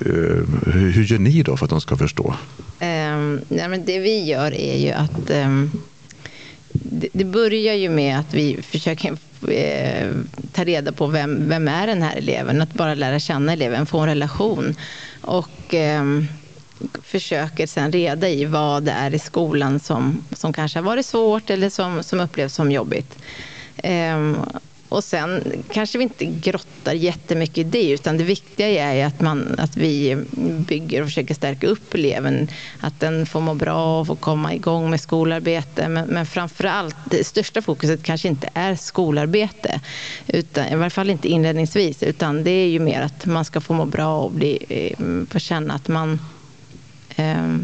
Eh, 0.00 0.72
hur 0.72 1.04
gör 1.04 1.18
ni 1.18 1.42
då 1.42 1.56
för 1.56 1.64
att 1.66 1.70
de 1.70 1.80
ska 1.80 1.96
förstå? 1.96 2.34
Um, 2.80 3.40
nej, 3.48 3.68
men 3.68 3.84
det 3.84 3.98
vi 3.98 4.24
gör 4.24 4.54
är 4.54 4.76
ju 4.76 4.90
att 4.90 5.30
um, 5.30 5.70
det, 6.72 7.08
det, 7.12 7.24
börjar 7.24 7.74
ju 7.74 7.88
med 7.88 8.18
att 8.18 8.34
vi 8.34 8.62
försöker 8.62 9.16
eh, 9.48 10.08
ta 10.52 10.64
reda 10.64 10.92
på 10.92 11.06
vem, 11.06 11.48
vem 11.48 11.68
är 11.68 11.86
den 11.86 12.02
här 12.02 12.16
eleven, 12.16 12.62
att 12.62 12.74
bara 12.74 12.94
lära 12.94 13.20
känna 13.20 13.52
eleven, 13.52 13.86
få 13.86 13.98
en 13.98 14.08
relation. 14.08 14.74
Och 15.20 15.74
um, 15.74 16.28
försöker 17.02 17.66
sen 17.66 17.92
reda 17.92 18.28
i 18.28 18.44
vad 18.44 18.82
det 18.82 18.92
är 18.92 19.14
i 19.14 19.18
skolan 19.18 19.80
som, 19.80 20.24
som 20.32 20.52
kanske 20.52 20.78
har 20.78 20.84
varit 20.84 21.06
svårt 21.06 21.50
eller 21.50 21.70
som, 21.70 22.02
som 22.02 22.20
upplevs 22.20 22.54
som 22.54 22.72
jobbigt. 22.72 23.18
Um, 23.84 24.36
och 24.88 25.04
sen 25.04 25.62
kanske 25.72 25.98
vi 25.98 26.04
inte 26.04 26.24
grottar 26.24 26.92
jättemycket 26.92 27.58
i 27.58 27.64
det, 27.64 27.90
utan 27.90 28.16
det 28.16 28.24
viktiga 28.24 28.68
är 28.68 29.06
att, 29.06 29.20
man, 29.20 29.54
att 29.58 29.76
vi 29.76 30.24
bygger 30.68 31.00
och 31.02 31.08
försöker 31.08 31.34
stärka 31.34 31.66
upp 31.66 31.94
eleven. 31.94 32.48
Att 32.80 33.00
den 33.00 33.26
får 33.26 33.40
må 33.40 33.54
bra 33.54 34.00
och 34.00 34.06
får 34.06 34.16
komma 34.16 34.54
igång 34.54 34.90
med 34.90 35.00
skolarbete. 35.00 35.88
Men, 35.88 36.06
men 36.08 36.26
framför 36.26 36.64
allt, 36.64 36.96
det 37.10 37.24
största 37.24 37.62
fokuset 37.62 38.02
kanske 38.02 38.28
inte 38.28 38.48
är 38.54 38.74
skolarbete, 38.74 39.80
utan, 40.26 40.66
i 40.66 40.76
varje 40.76 40.90
fall 40.90 41.10
inte 41.10 41.28
inledningsvis, 41.28 42.02
utan 42.02 42.44
det 42.44 42.50
är 42.50 42.68
ju 42.68 42.78
mer 42.78 43.02
att 43.02 43.26
man 43.26 43.44
ska 43.44 43.60
få 43.60 43.74
må 43.74 43.84
bra 43.84 44.18
och 44.18 44.32
bli, 44.32 44.58
eh, 44.68 45.26
få 45.30 45.38
känna 45.38 45.74
att 45.74 45.88
man 45.88 46.20
eh, 47.16 47.56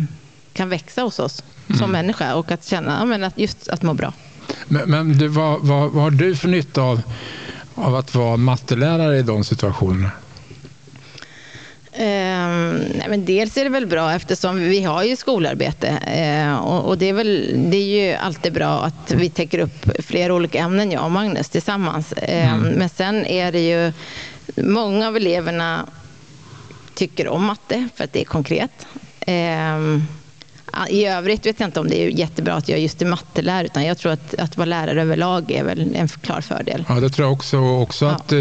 kan 0.52 0.68
växa 0.68 1.02
hos 1.02 1.18
oss 1.18 1.44
som 1.66 1.76
mm. 1.76 1.90
människa 1.90 2.34
och 2.34 2.50
att 2.50 2.66
känna 2.66 3.18
ja, 3.20 3.26
att 3.26 3.38
just 3.38 3.68
att 3.68 3.82
må 3.82 3.94
bra. 3.94 4.12
Men, 4.68 4.90
men 4.90 5.12
du, 5.12 5.28
vad, 5.28 5.60
vad, 5.60 5.90
vad 5.90 6.02
har 6.02 6.10
du 6.10 6.36
för 6.36 6.48
nytta 6.48 6.82
av, 6.82 7.02
av 7.74 7.96
att 7.96 8.14
vara 8.14 8.36
mattelärare 8.36 9.18
i 9.18 9.22
de 9.22 9.44
situationerna? 9.44 10.10
Eh, 11.92 12.48
nej, 12.96 13.06
men 13.08 13.24
dels 13.24 13.56
är 13.56 13.64
det 13.64 13.70
väl 13.70 13.86
bra 13.86 14.12
eftersom 14.12 14.58
vi 14.58 14.82
har 14.82 15.02
ju 15.02 15.16
skolarbete 15.16 15.88
eh, 15.88 16.56
och, 16.56 16.88
och, 16.88 16.98
det, 16.98 17.08
är 17.08 17.12
väl, 17.12 17.54
det 17.70 17.76
är 17.76 18.08
ju 18.08 18.14
alltid 18.14 18.52
bra 18.52 18.82
att 18.82 19.12
vi 19.12 19.30
täcker 19.30 19.58
upp 19.58 19.90
flera 19.98 20.34
olika 20.34 20.58
ämnen, 20.58 20.90
jag 20.90 21.04
och 21.04 21.10
Magnus 21.10 21.48
tillsammans. 21.48 22.12
Eh, 22.12 22.52
mm. 22.52 22.68
Men 22.68 22.88
sen 22.88 23.26
är 23.26 23.52
det 23.52 23.60
ju 23.60 23.92
många 24.56 25.08
av 25.08 25.16
eleverna 25.16 25.86
tycker 26.94 27.28
om 27.28 27.44
matte 27.44 27.88
för 27.96 28.04
att 28.04 28.12
det 28.12 28.20
är 28.20 28.24
konkret. 28.24 28.86
I 30.90 31.06
övrigt 31.06 31.46
vet 31.46 31.60
jag 31.60 31.68
inte 31.68 31.80
om 31.80 31.88
det 31.88 32.02
är 32.02 32.08
jättebra 32.08 32.54
att 32.54 32.68
jag 32.68 32.80
just 32.80 33.02
är 33.02 33.06
mattelärare 33.06 33.66
utan 33.66 33.84
jag 33.84 33.98
tror 33.98 34.12
att, 34.12 34.34
att 34.34 34.56
vara 34.56 34.66
lärare 34.66 35.02
överlag 35.02 35.50
är 35.50 35.64
väl 35.64 35.94
en 35.94 36.08
klar 36.08 36.40
fördel. 36.40 36.84
Ja, 36.88 36.94
det 36.94 37.10
tror 37.10 37.26
jag 37.26 37.32
också. 37.32 37.58
också 37.58 38.04
ja. 38.04 38.10
att, 38.10 38.32
eh, 38.32 38.40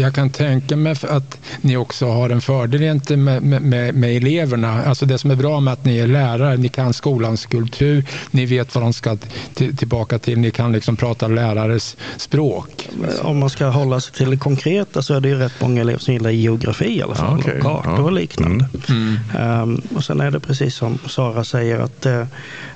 jag 0.00 0.14
kan 0.14 0.30
tänka 0.30 0.76
mig 0.76 0.96
att 1.02 1.38
ni 1.60 1.76
också 1.76 2.06
har 2.06 2.30
en 2.30 2.40
fördel 2.40 2.82
inte 2.82 3.16
med, 3.16 3.42
med, 3.42 3.94
med, 3.94 4.16
eleverna. 4.16 4.84
Alltså 4.84 5.06
det 5.06 5.18
som 5.18 5.30
är 5.30 5.36
bra 5.36 5.60
med 5.60 5.72
att 5.72 5.84
ni 5.84 5.98
är 5.98 6.06
lärare, 6.06 6.56
ni 6.56 6.68
kan 6.68 6.92
skolans 6.92 7.46
kultur, 7.46 8.04
ni 8.30 8.46
vet 8.46 8.74
vad 8.74 8.84
de 8.84 8.92
ska 8.92 9.16
tillbaka 9.54 10.18
till, 10.18 10.38
ni 10.38 10.50
kan 10.50 10.72
liksom 10.72 10.96
prata 10.96 11.28
lärares 11.28 11.96
språk. 12.16 12.88
Om 13.22 13.38
man 13.38 13.50
ska 13.50 13.66
hålla 13.66 14.00
sig 14.00 14.14
till 14.14 14.30
det 14.30 14.36
konkreta 14.36 15.02
så 15.02 15.14
är 15.14 15.20
det 15.20 15.28
ju 15.28 15.38
rätt 15.38 15.60
många 15.60 15.80
elever 15.80 15.98
som 15.98 16.14
gillar 16.14 16.30
geografi 16.30 16.98
i 16.98 17.02
alla 17.02 17.14
fall, 17.14 17.38
okay. 17.38 17.56
och 17.56 17.62
kartor 17.62 17.94
ja. 17.96 18.02
och 18.02 18.12
liknande. 18.12 18.68
Mm. 18.88 19.16
Mm. 19.34 19.62
Um, 19.62 19.82
och 19.94 20.04
sen 20.04 20.20
är 20.20 20.30
det 20.30 20.40
precis 20.40 20.74
som 20.74 20.98
Sara 21.06 21.44
säger 21.44 21.69
säger 21.70 21.84
att 21.84 22.00
det, 22.00 22.26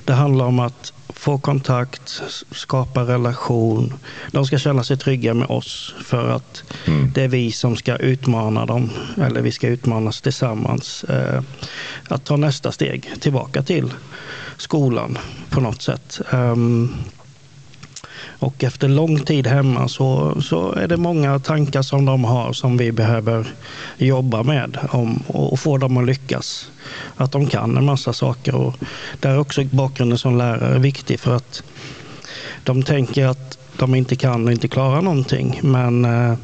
det 0.05 0.13
handlar 0.13 0.45
om 0.45 0.59
att 0.59 0.93
få 1.09 1.37
kontakt, 1.37 2.21
skapa 2.51 3.01
relation. 3.01 3.93
De 4.31 4.45
ska 4.45 4.57
känna 4.57 4.83
sig 4.83 4.97
trygga 4.97 5.33
med 5.33 5.47
oss 5.47 5.95
för 6.03 6.29
att 6.29 6.63
mm. 6.87 7.11
det 7.13 7.23
är 7.23 7.27
vi 7.27 7.51
som 7.51 7.75
ska 7.75 7.95
utmana 7.95 8.65
dem, 8.65 8.89
eller 9.21 9.41
vi 9.41 9.51
ska 9.51 9.67
utmanas 9.67 10.21
tillsammans. 10.21 11.03
Eh, 11.03 11.41
att 12.07 12.25
ta 12.25 12.37
nästa 12.37 12.71
steg 12.71 13.09
tillbaka 13.19 13.63
till 13.63 13.93
skolan 14.57 15.17
på 15.49 15.61
något 15.61 15.81
sätt. 15.81 16.21
Um, 16.31 16.95
och 18.39 18.63
efter 18.63 18.87
lång 18.87 19.19
tid 19.19 19.47
hemma 19.47 19.87
så, 19.87 20.41
så 20.41 20.71
är 20.71 20.87
det 20.87 20.97
många 20.97 21.39
tankar 21.39 21.81
som 21.81 22.05
de 22.05 22.23
har 22.23 22.53
som 22.53 22.77
vi 22.77 22.91
behöver 22.91 23.47
jobba 23.97 24.43
med 24.43 24.77
om, 24.89 25.23
och 25.27 25.59
få 25.59 25.77
dem 25.77 25.97
att 25.97 26.05
lyckas. 26.05 26.71
Att 27.15 27.31
de 27.31 27.47
kan 27.47 27.77
en 27.77 27.85
massa 27.85 28.13
saker. 28.13 28.55
Och 28.55 28.75
där 29.19 29.29
är 29.29 29.39
också 29.39 29.63
bakgrunden 29.63 30.17
som 30.17 30.37
lärare 30.37 30.79
viktig 30.79 31.19
för 31.19 31.35
att 31.35 31.63
de 32.63 32.83
tänker 32.83 33.25
att 33.25 33.57
de 33.77 33.95
inte 33.95 34.15
kan 34.15 34.45
och 34.45 34.51
inte 34.51 34.67
klarar 34.67 35.01
någonting. 35.01 35.59
Men 35.63 36.05
eh, 36.05 36.37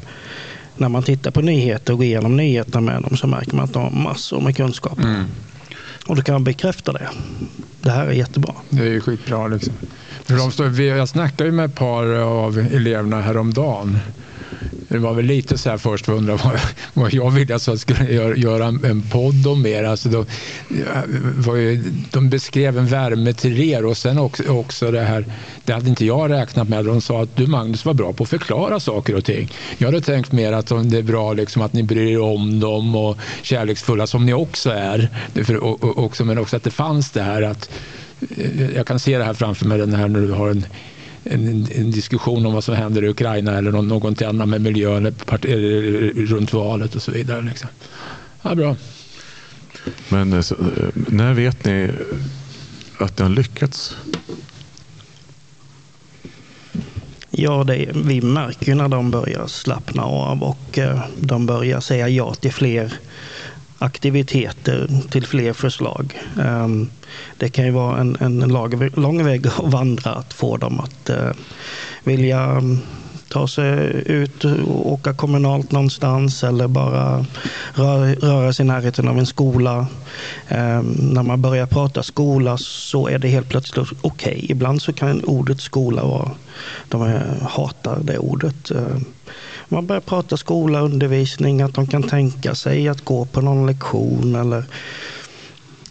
när 0.77 0.89
man 0.89 1.03
tittar 1.03 1.31
på 1.31 1.41
nyheter 1.41 1.93
och 1.93 2.00
går 2.00 2.05
igenom 2.05 2.38
nyheterna 2.38 2.81
med 2.81 3.01
dem 3.01 3.17
så 3.17 3.27
märker 3.27 3.55
man 3.55 3.65
att 3.65 3.74
de 3.74 3.83
har 3.83 4.03
massor 4.03 4.41
med 4.41 4.55
kunskap. 4.57 5.00
Mm. 5.00 5.24
Och 6.07 6.15
då 6.15 6.21
kan 6.21 6.33
man 6.33 6.43
bekräfta 6.43 6.93
det. 6.93 7.10
Det 7.81 7.91
här 7.91 8.07
är 8.07 8.12
jättebra. 8.12 8.53
Det 8.69 8.81
är 8.81 8.89
ju 8.89 9.01
skitbra. 9.01 9.48
Liksom. 9.48 9.74
Jag 10.28 11.10
snackade 11.10 11.50
ju 11.50 11.51
med 11.51 11.66
ett 11.66 11.75
par 11.75 12.06
av 12.16 12.60
eleverna 12.60 13.22
häromdagen. 13.22 14.00
Det 14.92 14.98
var 14.98 15.13
väl 15.13 15.25
lite 15.25 15.58
så 15.58 15.70
här 15.70 15.78
först 15.78 16.06
för 16.06 16.13
undra 16.13 16.36
vad, 16.36 16.60
vad 16.94 17.13
jag 17.13 17.32
ville 17.32 17.56
att 17.56 17.68
jag 17.68 17.80
skulle 17.80 18.12
göra, 18.13 18.36
göra 18.36 18.66
en 18.66 19.01
podd 19.12 19.48
om 19.48 19.66
er. 19.66 19.84
Alltså 19.84 20.10
de, 20.10 20.25
eh, 20.70 21.01
var 21.38 21.56
ju, 21.56 21.84
de 22.12 22.30
beskrev 22.30 22.78
en 22.78 22.88
värme 22.88 23.34
till 23.34 23.60
er 23.60 23.86
och 23.86 23.98
sen 23.98 24.18
också, 24.18 24.44
också 24.48 24.92
det 24.92 25.01
här, 25.01 25.25
det 25.66 25.74
hade 25.74 25.90
inte 25.90 26.06
jag 26.06 26.32
räknat 26.32 26.70
med. 26.70 26.86
De 26.86 27.01
sa 27.01 27.22
att 27.22 27.36
du 27.36 27.48
Magnus 27.48 27.86
var 27.86 27.94
bra 27.94 28.13
på 28.13 28.24
att 28.24 28.30
förklara 28.30 28.80
saker 28.80 29.16
och 29.16 29.25
ting. 29.25 29.51
Jag 29.78 29.88
hade 29.88 30.01
tänkt 30.01 30.32
mer 30.32 30.51
att 30.54 30.68
det 30.68 30.98
är 30.98 31.04
bra 31.04 31.34
liksom 31.34 31.62
att 31.62 31.74
ni 31.74 31.84
bryr 31.84 32.12
er 32.12 32.22
om 32.22 32.60
dem 32.60 32.96
och 32.96 33.18
kärleksfulla 33.42 34.08
som 34.08 34.25
ni 34.25 34.34
också 34.34 34.70
är. 34.70 35.10
Och, 35.62 35.84
och, 35.84 36.04
också, 36.04 36.25
men 36.25 36.38
också 36.38 36.58
att 36.58 36.63
det 36.63 36.72
fanns 36.72 37.12
det 37.12 37.22
här 37.22 37.42
att 37.42 37.70
jag 38.75 38.88
kan 38.88 39.00
se 39.00 39.18
det 39.18 39.24
här 39.24 39.34
framför 39.34 39.66
mig 39.66 39.78
den 39.78 39.94
här 39.94 40.08
när 40.08 40.22
du 40.22 40.32
har 40.32 40.50
en, 40.50 40.66
en, 41.24 41.68
en, 41.72 41.92
diskussion 41.92 42.46
om 42.46 42.54
vad 42.54 42.63
som 42.63 42.75
händer 42.75 43.04
i 43.04 43.10
Ukraina 43.10 43.58
eller 43.58 43.72
någon, 43.72 43.88
någonting 43.88 44.28
annat 44.28 44.50
med 44.50 44.62
miljön 44.62 45.16
part, 45.25 45.46
runt 46.16 46.54
valet 46.54 46.96
och 46.96 47.01
så 47.01 47.12
vidare. 47.12 47.42
Liksom. 47.42 47.70
Ja, 48.42 48.56
bra. 48.56 48.75
Men 50.10 50.34
eh, 50.34 50.42
så, 50.42 50.56
eh, 50.56 50.90
när 50.94 51.34
vet 51.34 51.66
ni 51.66 51.92
att 52.98 53.18
ni 53.18 53.24
har 53.24 53.32
lyckats? 53.32 53.96
Ja, 57.30 57.63
det, 57.63 57.90
vi 57.96 58.22
märker 58.22 58.68
ju 58.68 58.75
när 58.75 58.88
de 58.88 59.12
börjar 59.12 59.48
slappna 59.48 60.04
av 60.04 60.44
och 60.44 60.78
eh, 60.78 61.00
de 61.20 61.46
börjar 61.46 61.80
säga 61.80 62.10
ja 62.10 62.34
till 62.34 62.54
fler 62.54 62.94
aktiviteter 63.81 64.88
till 65.09 65.27
fler 65.27 65.53
förslag. 65.53 66.19
Ehm, 66.41 66.89
det 67.38 67.50
kan 67.50 67.65
ju 67.65 67.71
vara 67.71 68.00
en, 68.00 68.17
en 68.19 68.39
lång 68.95 69.25
väg 69.25 69.47
att 69.47 69.59
vandra 69.63 70.11
att 70.11 70.33
få 70.33 70.57
dem 70.57 70.79
att 70.79 71.09
eh, 71.09 71.31
vilja 72.03 72.41
mm, 72.41 72.79
ta 73.29 73.47
sig 73.47 74.03
ut 74.05 74.43
och 74.45 74.91
åka 74.91 75.13
kommunalt 75.13 75.71
någonstans 75.71 76.43
eller 76.43 76.67
bara 76.67 77.25
röra 77.73 78.53
sig 78.53 78.63
i 78.63 78.67
närheten 78.67 79.07
av 79.07 79.19
en 79.19 79.25
skola. 79.25 79.88
Ehm, 80.47 80.95
när 81.00 81.23
man 81.23 81.41
börjar 81.41 81.65
prata 81.65 82.03
skola 82.03 82.57
så 82.57 83.07
är 83.07 83.19
det 83.19 83.27
helt 83.27 83.50
plötsligt 83.50 83.88
okej. 84.01 84.33
Okay. 84.33 84.45
Ibland 84.50 84.81
så 84.81 84.93
kan 84.93 85.23
ordet 85.23 85.61
skola 85.61 86.03
vara, 86.03 86.31
de 86.89 87.07
eh, 87.07 87.47
hatar 87.47 88.00
det 88.01 88.17
ordet. 88.17 88.71
Ehm, 88.71 89.05
man 89.72 89.88
börjar 89.88 90.01
prata 90.01 90.38
skola, 90.38 90.82
undervisning, 90.82 91.62
att 91.62 91.74
de 91.74 91.88
kan 91.88 92.04
tänka 92.04 92.56
sig 92.56 92.88
att 92.88 93.01
gå 93.01 93.25
på 93.25 93.42
någon 93.42 93.68
lektion 93.68 94.36
eller 94.36 94.58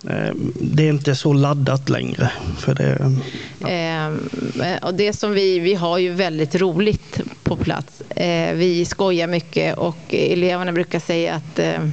eh, 0.08 0.34
det 0.60 0.82
är 0.82 0.90
inte 0.90 1.14
så 1.14 1.32
laddat 1.32 1.88
längre. 1.88 2.32
För 2.58 2.74
det, 2.74 3.12
ja. 3.60 3.68
eh, 3.68 4.76
och 4.82 4.94
det 4.94 5.12
som 5.12 5.32
vi, 5.32 5.58
vi 5.58 5.74
har 5.74 5.98
ju 5.98 6.12
väldigt 6.12 6.54
roligt 6.54 7.20
på 7.42 7.56
plats. 7.56 8.00
Eh, 8.00 8.54
vi 8.54 8.84
skojar 8.84 9.26
mycket 9.26 9.78
och 9.78 9.98
eleverna 10.08 10.72
brukar 10.72 11.00
säga 11.00 11.34
att 11.34 11.58
eh, 11.58 11.88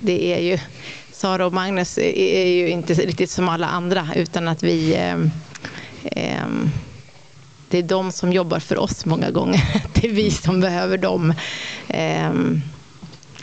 det 0.00 0.34
är 0.34 0.40
ju 0.40 0.58
Sara 1.12 1.46
och 1.46 1.52
Magnus 1.52 1.98
är 1.98 2.46
ju 2.46 2.68
inte 2.68 2.94
riktigt 2.94 3.30
som 3.30 3.48
alla 3.48 3.66
andra 3.66 4.08
utan 4.16 4.48
att 4.48 4.62
vi 4.62 4.94
eh, 4.94 5.16
eh, 6.04 6.46
det 7.72 7.78
är 7.78 7.82
de 7.82 8.12
som 8.12 8.32
jobbar 8.32 8.58
för 8.58 8.78
oss 8.78 9.06
många 9.06 9.30
gånger. 9.30 9.82
Det 9.94 10.08
är 10.08 10.12
vi 10.12 10.30
som 10.30 10.60
behöver 10.60 10.98
dem. 10.98 11.34
Ehm, 11.88 12.60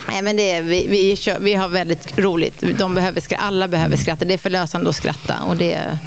Nej, 0.07 0.21
men 0.21 0.37
det 0.37 0.51
är, 0.51 0.63
vi, 0.63 0.87
vi, 0.87 1.15
kör, 1.15 1.39
vi 1.39 1.53
har 1.53 1.69
väldigt 1.69 2.19
roligt. 2.19 2.63
De 2.77 2.95
behöver, 2.95 3.21
skratta, 3.21 3.43
alla 3.43 3.67
behöver 3.67 3.97
skratta. 3.97 4.25
Det 4.25 4.33
är 4.33 4.37
förlösande 4.37 4.89
att 4.89 4.95
skratta 4.95 5.43
och 5.43 5.57
det, 5.57 5.99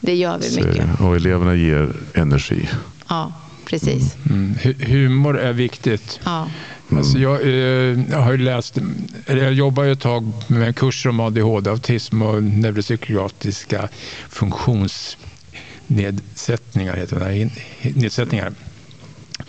det 0.00 0.14
gör 0.14 0.38
vi 0.38 0.64
mycket. 0.64 1.00
Och 1.00 1.16
eleverna 1.16 1.54
ger 1.54 1.92
energi. 2.14 2.68
Ja, 3.08 3.32
precis. 3.64 4.16
Mm. 4.30 4.54
Humor 4.80 5.38
är 5.38 5.52
viktigt. 5.52 6.20
Ja. 6.24 6.48
Alltså 6.96 7.18
jag, 7.18 7.42
eh, 7.42 8.00
jag, 8.10 8.18
har 8.18 8.36
läst, 8.36 8.78
jag 9.26 9.52
jobbar 9.52 9.84
ju 9.84 9.92
ett 9.92 10.00
tag 10.00 10.32
med 10.46 10.62
en 10.62 10.74
kurs 10.74 11.06
om 11.06 11.20
ADHD, 11.20 11.70
autism 11.70 12.22
och 12.22 12.42
neuropsykiatriska 12.42 13.88
funktionsnedsättningar. 15.92 16.96
Heter 16.96 17.20
det, 17.20 17.50
nedsättningar. 17.94 18.52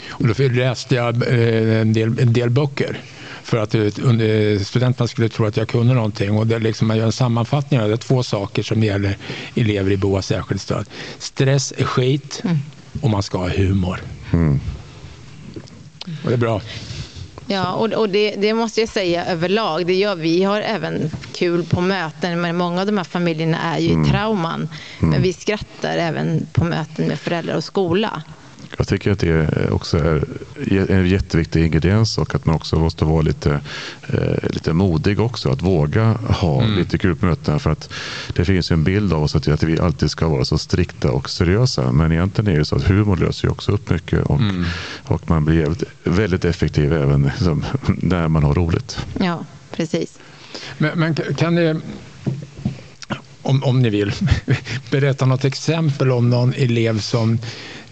Och 0.09 0.27
då 0.27 0.33
läste 0.47 0.95
jag 0.95 1.27
eh, 1.27 1.81
en 1.81 1.93
del, 1.93 2.19
en 2.19 2.33
del 2.33 2.50
böcker 2.50 3.00
för 3.43 3.57
att 3.57 3.75
eh, 3.75 4.59
studenterna 4.63 5.07
skulle 5.07 5.29
tro 5.29 5.45
att 5.45 5.57
jag 5.57 5.67
kunde 5.67 5.93
någonting. 5.93 6.31
Och 6.38 6.47
det 6.47 6.59
liksom, 6.59 6.88
man 6.88 6.97
gör 6.97 7.05
en 7.05 7.12
sammanfattning 7.12 7.79
av 7.81 7.89
det. 7.89 7.97
två 7.97 8.23
saker 8.23 8.63
som 8.63 8.83
gäller 8.83 9.17
elever 9.55 9.91
i 9.91 9.97
av 9.97 10.21
särskilt 10.21 10.62
stöd. 10.62 10.85
Stress 11.17 11.73
är 11.77 11.85
skit 11.85 12.41
mm. 12.43 12.57
och 13.01 13.09
man 13.09 13.23
ska 13.23 13.38
ha 13.38 13.50
humor. 13.50 14.00
Mm. 14.33 14.59
Och 16.23 16.29
det 16.29 16.33
är 16.33 16.38
bra. 16.38 16.62
Ja, 17.47 17.73
och, 17.73 17.93
och 17.93 18.09
det, 18.09 18.35
det, 18.38 18.53
måste 18.53 18.79
jag 18.79 18.89
säga 18.89 19.25
överlag. 19.25 19.88
Det 19.88 19.93
gör, 19.93 20.15
vi 20.15 20.43
har 20.43 20.62
även 20.62 21.12
kul 21.33 21.63
på 21.63 21.81
möten, 21.81 22.41
men 22.41 22.57
många 22.57 22.81
av 22.81 22.88
de 22.88 22.97
här 22.97 23.03
familjerna 23.03 23.57
är 23.62 23.79
ju 23.79 23.89
mm. 23.89 24.05
i 24.05 24.09
trauman. 24.09 24.69
Men 25.00 25.09
mm. 25.09 25.21
vi 25.21 25.33
skrattar 25.33 25.97
även 25.97 26.47
på 26.53 26.63
möten 26.63 27.07
med 27.07 27.19
föräldrar 27.19 27.55
och 27.55 27.63
skola. 27.63 28.23
Jag 28.83 28.87
tycker 28.87 29.11
att 29.11 29.19
det 29.19 29.69
också 29.71 29.97
är 29.97 30.25
en 30.91 31.07
jätteviktig 31.07 31.65
ingrediens 31.65 32.17
och 32.17 32.35
att 32.35 32.45
man 32.45 32.55
också 32.55 32.79
måste 32.79 33.05
vara 33.05 33.21
lite, 33.21 33.59
eh, 34.07 34.49
lite 34.49 34.73
modig 34.73 35.19
också. 35.19 35.51
Att 35.51 35.61
våga 35.61 36.13
ha 36.13 36.63
mm. 36.63 36.77
lite 36.77 37.15
mötena. 37.19 37.59
För 37.59 37.69
att 37.69 37.93
det 38.33 38.45
finns 38.45 38.71
en 38.71 38.83
bild 38.83 39.13
av 39.13 39.23
oss 39.23 39.35
att, 39.35 39.47
att 39.47 39.63
vi 39.63 39.79
alltid 39.79 40.11
ska 40.11 40.27
vara 40.27 40.45
så 40.45 40.57
strikta 40.57 41.11
och 41.11 41.29
seriösa. 41.29 41.91
Men 41.91 42.11
egentligen 42.11 42.55
är 42.55 42.59
det 42.59 42.65
så 42.65 42.75
att 42.75 42.83
humor 42.83 43.17
löser 43.17 43.47
ju 43.47 43.51
också 43.51 43.71
upp 43.71 43.89
mycket 43.89 44.23
och, 44.23 44.39
mm. 44.39 44.65
och 45.03 45.29
man 45.29 45.45
blir 45.45 45.63
väldigt, 45.63 45.89
väldigt 46.03 46.45
effektiv 46.45 46.93
även 46.93 47.23
liksom, 47.23 47.65
när 47.87 48.27
man 48.27 48.43
har 48.43 48.53
roligt. 48.53 49.05
Ja, 49.19 49.45
precis. 49.71 50.19
Men, 50.77 50.99
men 50.99 51.15
kan 51.15 51.55
ni 51.55 51.79
om, 53.43 53.63
om 53.63 53.81
ni 53.81 53.89
vill, 53.89 54.11
berätta 54.91 55.25
något 55.25 55.45
exempel 55.45 56.11
om 56.11 56.29
någon 56.29 56.53
elev 56.53 56.99
som 56.99 57.39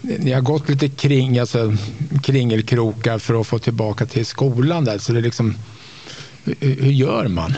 ni 0.02 0.32
har 0.32 0.40
gått 0.40 0.68
lite 0.68 0.88
kring, 0.88 1.38
alltså, 1.38 1.76
kringelkrokar 2.22 3.18
för 3.18 3.40
att 3.40 3.46
få 3.46 3.58
tillbaka 3.58 4.06
till 4.06 4.26
skolan. 4.26 4.84
Där. 4.84 4.98
Så 4.98 5.12
det 5.12 5.18
är 5.18 5.22
liksom, 5.22 5.54
hur, 6.44 6.54
hur 6.60 6.92
gör 6.92 7.28
man? 7.28 7.54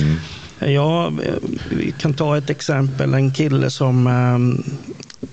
Mm. 0.00 0.16
Ja, 0.58 1.12
vi 1.70 1.94
kan 1.98 2.14
ta 2.14 2.36
ett 2.36 2.50
exempel. 2.50 3.14
En 3.14 3.32
kille 3.32 3.70
som 3.70 4.06
ehm, 4.06 4.62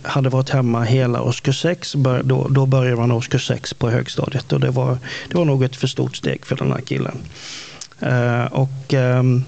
hade 0.01 0.29
varit 0.29 0.49
hemma 0.49 0.83
hela 0.83 1.21
årskurs 1.21 1.61
6. 1.61 1.95
Då, 2.23 2.47
då 2.47 2.65
började 2.65 2.97
man 2.97 3.11
årskurs 3.11 3.47
6 3.47 3.73
på 3.73 3.89
högstadiet 3.89 4.53
och 4.53 4.59
det 4.59 4.69
var, 4.69 4.97
det 5.29 5.37
var 5.37 5.45
nog 5.45 5.63
ett 5.63 5.75
för 5.75 5.87
stort 5.87 6.15
steg 6.15 6.45
för 6.45 6.55
den 6.55 6.71
här 6.71 6.81
killen. 6.81 7.17
Eh, 7.99 8.45
och 8.45 8.93
ehm, 8.93 9.43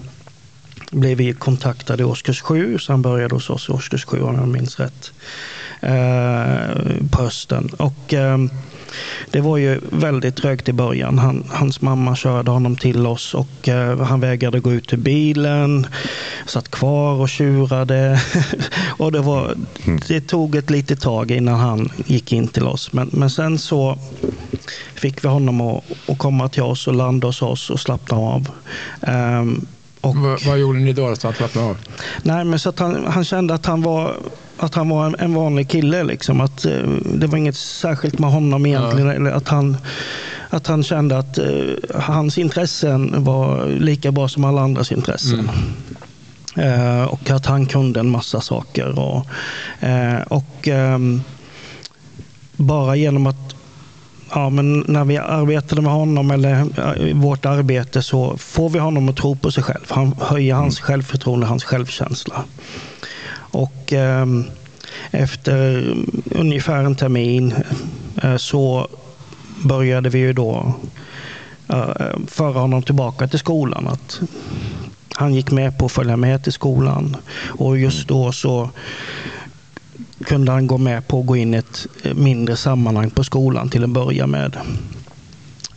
blev 0.90 1.18
vi 1.18 1.32
kontaktade 1.32 2.02
i 2.02 2.06
årskurs 2.06 2.40
7, 2.40 2.78
så 2.78 2.92
han 2.92 3.02
började 3.02 3.34
hos 3.34 3.50
oss 3.50 3.68
i 3.68 3.72
årskurs 3.72 4.04
7 4.04 4.22
om 4.22 4.34
jag 4.34 4.48
minns 4.48 4.80
rätt. 4.80 5.12
Eh, 5.80 6.70
på 7.10 7.22
hösten. 7.22 7.70
Och, 7.78 8.14
eh, 8.14 8.38
det 9.30 9.40
var 9.40 9.56
ju 9.56 9.80
väldigt 9.92 10.36
trögt 10.36 10.68
i 10.68 10.72
början. 10.72 11.18
Han, 11.18 11.44
hans 11.48 11.80
mamma 11.80 12.16
körde 12.16 12.50
honom 12.50 12.76
till 12.76 13.06
oss 13.06 13.34
och 13.34 13.68
eh, 13.68 14.00
han 14.00 14.20
vägrade 14.20 14.60
gå 14.60 14.72
ut 14.72 14.92
ur 14.92 14.96
bilen. 14.96 15.86
Satt 16.46 16.70
kvar 16.70 17.14
och 17.14 17.28
tjurade. 17.28 18.20
och 18.98 19.12
det, 19.12 19.20
var, 19.20 19.54
det 20.08 20.20
tog 20.20 20.56
ett 20.56 20.70
litet 20.70 21.00
tag 21.00 21.30
innan 21.30 21.60
han 21.60 21.92
gick 22.06 22.32
in 22.32 22.48
till 22.48 22.66
oss. 22.66 22.92
Men, 22.92 23.10
men 23.12 23.30
sen 23.30 23.58
så 23.58 23.98
fick 24.94 25.24
vi 25.24 25.28
honom 25.28 25.60
att, 25.60 25.84
att 26.06 26.18
komma 26.18 26.48
till 26.48 26.62
oss 26.62 26.88
och 26.88 26.94
landa 26.94 27.26
hos 27.26 27.42
oss 27.42 27.70
och 27.70 27.80
slappna 27.80 28.16
av. 28.16 28.48
Um, 29.00 29.66
och, 30.00 30.16
vad, 30.16 30.44
vad, 30.46 30.58
gjorde 30.58 30.78
ni 30.78 30.92
då 30.92 31.16
så 31.16 31.28
att 31.28 31.36
slappna 31.36 31.62
av? 31.62 31.76
Nej, 32.22 32.44
men 32.44 32.58
så 32.58 32.68
att 32.68 32.78
han, 32.78 33.06
han 33.06 33.24
kände 33.24 33.54
att 33.54 33.66
han 33.66 33.82
var 33.82 34.16
att 34.60 34.74
han 34.74 34.88
var 34.88 35.06
en, 35.06 35.16
en 35.18 35.34
vanlig 35.34 35.68
kille. 35.68 36.02
Liksom. 36.04 36.40
Att, 36.40 36.64
eh, 36.64 36.82
det 37.14 37.26
var 37.26 37.38
inget 37.38 37.56
särskilt 37.56 38.18
med 38.18 38.30
honom 38.30 38.66
egentligen. 38.66 39.06
Ja. 39.06 39.14
Eller 39.14 39.30
att, 39.30 39.48
han, 39.48 39.76
att 40.50 40.66
han 40.66 40.82
kände 40.82 41.18
att 41.18 41.38
eh, 41.38 41.46
hans 41.94 42.38
intressen 42.38 43.24
var 43.24 43.66
lika 43.66 44.12
bra 44.12 44.28
som 44.28 44.44
alla 44.44 44.60
andras 44.60 44.92
intressen. 44.92 45.50
Mm. 46.54 47.00
Eh, 47.00 47.04
och 47.04 47.30
att 47.30 47.46
han 47.46 47.66
kunde 47.66 48.00
en 48.00 48.10
massa 48.10 48.40
saker. 48.40 48.98
Och, 48.98 49.26
eh, 49.84 50.20
och 50.28 50.68
ehm, 50.68 51.22
bara 52.56 52.96
genom 52.96 53.26
att 53.26 53.56
ja, 54.34 54.50
men 54.50 54.84
när 54.88 55.04
vi 55.04 55.16
arbetade 55.16 55.82
med 55.82 55.92
honom 55.92 56.30
eller 56.30 56.66
i 57.08 57.12
vårt 57.12 57.46
arbete 57.46 58.02
så 58.02 58.36
får 58.36 58.70
vi 58.70 58.78
honom 58.78 59.08
att 59.08 59.16
tro 59.16 59.36
på 59.36 59.52
sig 59.52 59.62
själv. 59.62 59.84
Han 59.88 60.14
höjer 60.20 60.54
hans 60.54 60.80
mm. 60.80 60.86
självförtroende, 60.86 61.46
hans 61.46 61.64
självkänsla. 61.64 62.44
Och 63.50 63.92
ehm, 63.92 64.44
efter 65.10 65.94
ungefär 66.30 66.84
en 66.84 66.96
termin 66.96 67.54
eh, 68.22 68.36
så 68.36 68.88
började 69.64 70.08
vi 70.08 70.18
ju 70.18 70.32
då 70.32 70.74
eh, 71.68 72.18
föra 72.26 72.60
honom 72.60 72.82
tillbaka 72.82 73.28
till 73.28 73.38
skolan. 73.38 73.88
Att 73.88 74.20
han 75.14 75.34
gick 75.34 75.50
med 75.50 75.78
på 75.78 75.86
att 75.86 75.92
följa 75.92 76.16
med 76.16 76.44
till 76.44 76.52
skolan. 76.52 77.16
Och 77.48 77.78
just 77.78 78.08
då 78.08 78.32
så 78.32 78.70
kunde 80.24 80.52
han 80.52 80.66
gå 80.66 80.78
med 80.78 81.08
på 81.08 81.20
att 81.20 81.26
gå 81.26 81.36
in 81.36 81.54
i 81.54 81.56
ett 81.56 81.86
mindre 82.14 82.56
sammanhang 82.56 83.10
på 83.10 83.24
skolan 83.24 83.68
till 83.68 83.84
att 83.84 83.90
börja 83.90 84.26
med. 84.26 84.56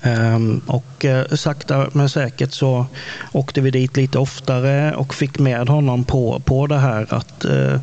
Um, 0.05 0.61
och 0.67 1.05
uh, 1.05 1.35
sakta 1.35 1.87
men 1.93 2.09
säkert 2.09 2.51
så 2.51 2.85
åkte 3.31 3.61
vi 3.61 3.71
dit 3.71 3.97
lite 3.97 4.19
oftare 4.19 4.95
och 4.95 5.13
fick 5.13 5.39
med 5.39 5.69
honom 5.69 6.03
på, 6.03 6.41
på 6.45 6.67
det 6.67 6.77
här 6.77 7.07
att, 7.09 7.45
uh, 7.45 7.79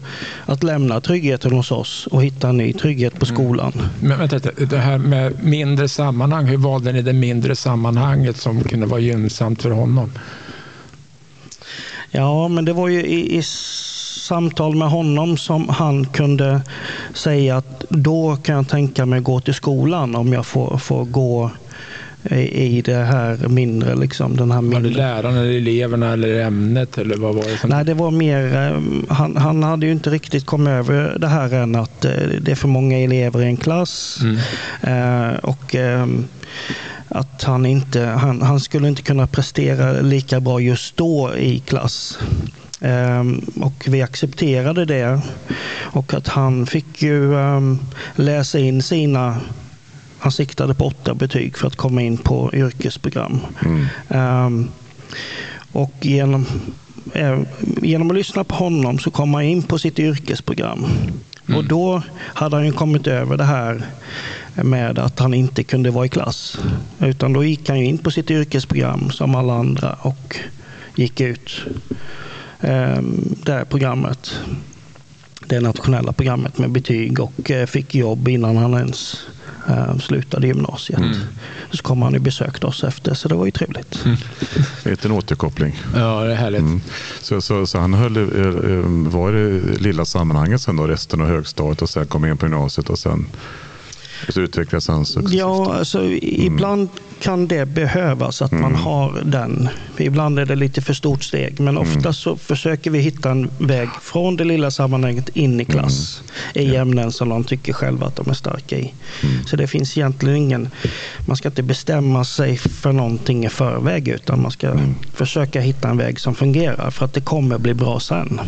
att 0.47 0.63
lämna 0.63 1.01
tryggheten 1.01 1.53
hos 1.53 1.73
oss 1.73 2.07
och 2.07 2.25
hitta 2.25 2.49
en 2.49 2.57
ny 2.57 2.73
trygghet 2.73 3.19
på 3.19 3.27
mm. 3.27 3.35
skolan. 3.35 3.73
Mm. 3.75 3.89
Men 4.01 4.19
vänta, 4.19 4.51
det 4.57 4.79
här 4.79 4.99
med 4.99 5.45
mindre 5.45 5.89
sammanhang, 5.89 6.47
hur 6.47 6.57
valde 6.57 6.93
ni 6.93 7.03
det 7.03 7.13
mindre 7.13 7.57
sammanhanget 7.57 8.37
som 8.37 8.65
kunde 8.65 8.87
vara 8.87 9.01
gynnsamt 9.01 9.63
för 9.63 9.71
honom? 9.71 10.13
Ja, 12.11 12.49
men 12.49 12.65
det 12.65 12.73
var 12.73 12.89
ju 12.89 13.03
i, 13.03 13.39
i 13.39 13.43
samtal 13.43 14.77
med 14.77 14.91
honom 14.91 15.37
som 15.37 15.69
han 15.69 16.07
kunde 16.07 16.61
säga 17.15 17.57
att 17.57 17.85
då 17.89 18.37
kan 18.37 18.55
jag 18.57 18.69
tänka 18.69 19.07
mig 19.07 19.21
gå 19.21 19.41
till 19.41 19.55
skolan 19.55 20.17
om 20.17 20.33
jag 20.33 20.47
får, 20.47 20.79
får 20.79 21.05
gå 21.05 21.51
i 22.31 22.83
det 22.85 22.95
här 22.95 23.49
mindre. 23.49 23.95
Liksom, 23.97 24.37
den 24.37 24.51
här 24.51 24.61
mindre. 24.61 24.81
Var 24.81 24.89
det 24.89 24.97
lärarna, 24.97 25.41
eller 25.41 25.57
eleverna 25.57 26.13
eller 26.13 26.41
ämnet? 26.41 26.99
Eller 26.99 27.17
vad 27.17 27.35
var 27.35 27.43
det 27.43 27.57
som... 27.57 27.71
Nej, 27.71 27.85
det 27.85 27.95
var 27.95 28.11
mer, 28.11 28.57
eh, 28.57 29.15
han, 29.15 29.37
han 29.37 29.63
hade 29.63 29.87
ju 29.87 29.93
inte 29.93 30.11
riktigt 30.11 30.47
kommit 30.47 30.69
över 30.69 31.17
det 31.19 31.29
här 31.29 31.55
än 31.55 31.77
att 31.77 32.05
eh, 32.05 32.13
det 32.41 32.51
är 32.51 32.57
för 32.57 32.69
många 32.69 32.99
elever 32.99 33.43
i 33.43 33.47
en 33.47 33.57
klass. 33.57 34.19
Mm. 34.23 34.37
Eh, 34.83 35.37
och 35.37 35.75
ehm, 35.75 36.25
att 37.09 37.43
han, 37.43 37.67
inte, 37.67 38.01
han, 38.01 38.43
han 38.43 38.61
skulle 38.61 38.89
inte 38.89 39.03
kunna 39.03 39.27
prestera 39.27 40.01
lika 40.01 40.41
bra 40.41 40.61
just 40.61 40.97
då 40.97 41.35
i 41.37 41.59
klass. 41.59 42.19
Um, 42.81 43.47
och 43.61 43.85
vi 43.89 44.03
accepterade 44.03 44.85
det. 44.85 45.21
Och 45.79 46.15
att 46.15 46.29
han 46.29 46.67
fick 46.67 47.03
ju 47.03 47.35
um, 47.35 47.79
läsa 48.17 48.59
in 48.59 48.83
sina 48.83 49.41
han 50.21 50.33
siktade 50.33 50.75
på 50.75 50.87
åtta 50.87 51.15
betyg 51.15 51.59
för 51.59 51.67
att 51.67 51.77
komma 51.77 52.03
in 52.03 52.19
på 52.19 52.51
yrkesprogram. 52.53 53.41
Mm. 53.65 53.87
Um, 54.47 54.71
och 55.73 55.93
genom, 56.01 56.47
eh, 57.15 57.41
genom 57.83 58.11
att 58.11 58.17
lyssna 58.17 58.45
på 58.45 58.55
honom 58.55 58.99
så 58.99 59.11
kom 59.11 59.35
han 59.35 59.43
in 59.43 59.63
på 59.63 59.79
sitt 59.79 59.99
yrkesprogram. 59.99 60.85
Mm. 61.47 61.59
Och 61.59 61.65
då 61.65 62.03
hade 62.17 62.57
han 62.57 62.67
ju 62.67 62.73
kommit 62.73 63.07
över 63.07 63.37
det 63.37 63.45
här 63.45 63.87
med 64.55 64.99
att 64.99 65.19
han 65.19 65.35
inte 65.35 65.65
kunde 65.65 65.91
vara 65.91 66.07
i 66.07 66.09
klass. 66.09 66.59
Utan 66.99 67.33
då 67.33 67.45
gick 67.45 67.69
han 67.69 67.79
in 67.79 67.99
på 67.99 68.11
sitt 68.11 68.31
yrkesprogram 68.31 69.11
som 69.11 69.35
alla 69.35 69.55
andra 69.55 69.93
och 69.93 70.37
gick 70.95 71.21
ut 71.21 71.61
eh, 72.61 73.03
det 73.45 73.65
programmet. 73.69 74.35
Det 75.47 75.61
nationella 75.61 76.13
programmet 76.13 76.59
med 76.59 76.71
betyg 76.71 77.21
och 77.21 77.51
eh, 77.51 77.67
fick 77.67 77.95
jobb 77.95 78.29
innan 78.29 78.57
han 78.57 78.75
ens 78.75 79.17
Uh, 79.71 79.99
slutade 79.99 80.47
gymnasiet. 80.47 80.99
Mm. 80.99 81.17
Så 81.71 81.83
kom 81.83 82.03
han 82.03 82.15
och 82.15 82.21
besökte 82.21 82.67
oss 82.67 82.85
efter, 82.85 83.15
så 83.15 83.29
det 83.29 83.35
var 83.35 83.45
ju 83.45 83.51
trevligt. 83.51 84.05
Mm. 84.05 84.17
En 85.03 85.13
återkoppling. 85.13 85.81
Ja, 85.95 86.25
det 86.25 86.33
är 86.33 86.37
härligt. 86.37 86.61
Mm. 86.61 86.81
Så, 87.21 87.41
så, 87.41 87.67
så, 87.67 87.79
han 87.79 87.95
höll, 87.95 88.17
uh, 88.17 89.09
var 89.09 89.33
det 89.33 89.81
lilla 89.81 90.05
sammanhanget 90.05 90.61
sen 90.61 90.77
då, 90.77 90.87
resten 90.87 91.21
av 91.21 91.27
högstadiet 91.27 91.83
och 91.83 91.91
sen 91.91 92.07
kom 92.07 92.25
in 92.25 92.37
på 92.37 92.47
gymnasiet 92.47 92.91
och 92.91 92.99
sen 92.99 93.27
så 94.29 94.41
utvecklades 94.41 94.89
han 94.89 95.07
successivt? 95.07 95.39
Ja, 95.39 95.75
alltså, 95.75 96.05
ibland 96.23 96.89
kan 97.21 97.47
det 97.47 97.67
behövas 97.67 98.43
att 98.43 98.53
man 98.53 98.75
har 98.75 99.23
den. 99.25 99.69
Ibland 99.99 100.39
är 100.39 100.47
det 100.47 100.57
lite 100.57 100.83
för 100.83 100.95
stort 100.95 101.23
steg, 101.23 101.61
men 101.61 101.79
ofta 101.79 102.13
så 102.13 102.37
försöker 102.37 102.91
vi 102.91 102.99
hitta 102.99 103.31
en 103.31 103.51
väg 103.59 103.89
från 104.03 104.37
det 104.37 104.45
lilla 104.45 104.71
sammanhanget 104.71 105.29
in 105.29 105.61
i 105.61 105.65
klass 105.65 106.23
i 106.55 106.77
ämnen 106.77 107.13
som 107.13 107.29
de 107.29 107.45
tycker 107.45 107.73
själva 107.73 108.07
att 108.07 108.17
de 108.17 108.31
är 108.31 108.35
starka 108.35 108.79
i. 108.79 108.95
Så 109.47 109.57
det 109.57 109.67
finns 109.67 109.99
egentligen 109.99 110.37
ingen, 110.37 110.69
man 111.27 111.37
ska 111.37 111.49
inte 111.49 111.63
bestämma 111.63 112.25
sig 112.25 112.57
för 112.57 112.93
någonting 112.93 113.47
i 113.47 113.49
förväg 113.49 114.09
utan 114.09 114.43
man 114.43 114.51
ska 114.51 114.77
försöka 115.15 115.61
hitta 115.61 115.89
en 115.89 115.97
väg 115.97 116.21
som 116.21 116.35
fungerar 116.35 116.91
för 116.91 117.05
att 117.05 117.15
det 117.15 117.21
kommer 117.21 117.59
bli 117.59 117.75
bra 117.75 118.01
sen. 118.01 118.41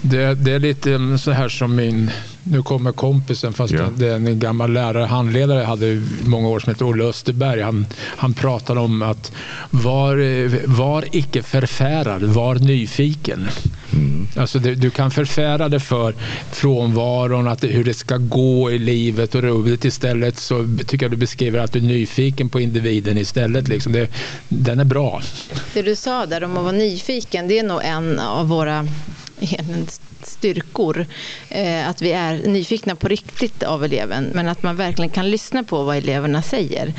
Det, 0.00 0.34
det 0.34 0.52
är 0.52 0.58
lite 0.58 1.18
så 1.18 1.30
här 1.30 1.48
som 1.48 1.76
min, 1.76 2.10
nu 2.50 2.62
kommer 2.62 2.92
kompisen, 2.92 3.52
fast 3.52 3.72
Ja. 3.72 3.88
det 3.96 4.08
är 4.08 4.14
en 4.14 4.38
gammal 4.38 4.72
lärare, 4.72 5.04
handledare, 5.04 5.60
jag 5.60 5.66
hade 5.66 6.02
många 6.26 6.48
år 6.48 6.60
som 6.60 6.72
hette 6.72 6.84
Olle 6.84 7.04
Österberg. 7.04 7.60
Han, 7.60 7.86
han 8.16 8.34
pratade 8.34 8.80
om 8.80 9.02
att 9.02 9.32
var, 9.70 10.66
var 10.66 11.04
icke 11.12 11.42
förfärad, 11.42 12.22
var 12.22 12.54
nyfiken. 12.54 13.48
Alltså 14.36 14.58
det, 14.58 14.74
du 14.74 14.90
kan 14.90 15.10
förfära 15.10 15.68
dig 15.68 15.80
för 15.80 16.14
frånvaron, 16.52 17.48
att 17.48 17.60
det, 17.60 17.66
hur 17.66 17.84
det 17.84 17.94
ska 17.94 18.16
gå 18.16 18.70
i 18.70 18.78
livet 18.78 19.34
och 19.34 19.42
rubbet. 19.42 19.84
Istället 19.84 20.38
så 20.38 20.68
tycker 20.86 21.04
jag 21.04 21.10
du 21.10 21.16
beskriver 21.16 21.58
att 21.58 21.72
du 21.72 21.78
är 21.78 21.82
nyfiken 21.82 22.48
på 22.48 22.60
individen 22.60 23.18
istället. 23.18 23.68
Liksom. 23.68 23.92
Det, 23.92 24.10
den 24.48 24.80
är 24.80 24.84
bra. 24.84 25.22
Det 25.74 25.82
du 25.82 25.96
sa 25.96 26.26
där 26.26 26.44
om 26.44 26.56
att 26.56 26.62
vara 26.62 26.72
nyfiken, 26.72 27.48
det 27.48 27.58
är 27.58 27.62
nog 27.62 27.80
en 27.84 28.18
av 28.18 28.48
våra 28.48 28.86
styrkor. 30.22 31.06
Eh, 31.48 31.88
att 31.88 32.02
vi 32.02 32.12
är 32.12 32.48
nyfikna 32.48 32.96
på 32.96 33.08
riktigt 33.08 33.62
av 33.62 33.84
eleven, 33.84 34.30
men 34.34 34.48
att 34.48 34.62
man 34.62 34.76
verkligen 34.76 35.10
kan 35.10 35.30
lyssna 35.30 35.64
på 35.64 35.82
vad 35.84 35.96
eleverna 35.96 36.42
säger. 36.42 36.94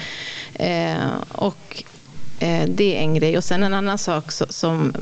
Eh, 0.54 1.18
och 1.28 1.84
eh, 2.40 2.70
det 2.70 2.98
är 2.98 3.00
en 3.00 3.14
grej. 3.14 3.38
Och 3.38 3.44
sen 3.44 3.64
en 3.64 3.74
annan 3.74 3.98
sak 3.98 4.32
som 4.32 4.94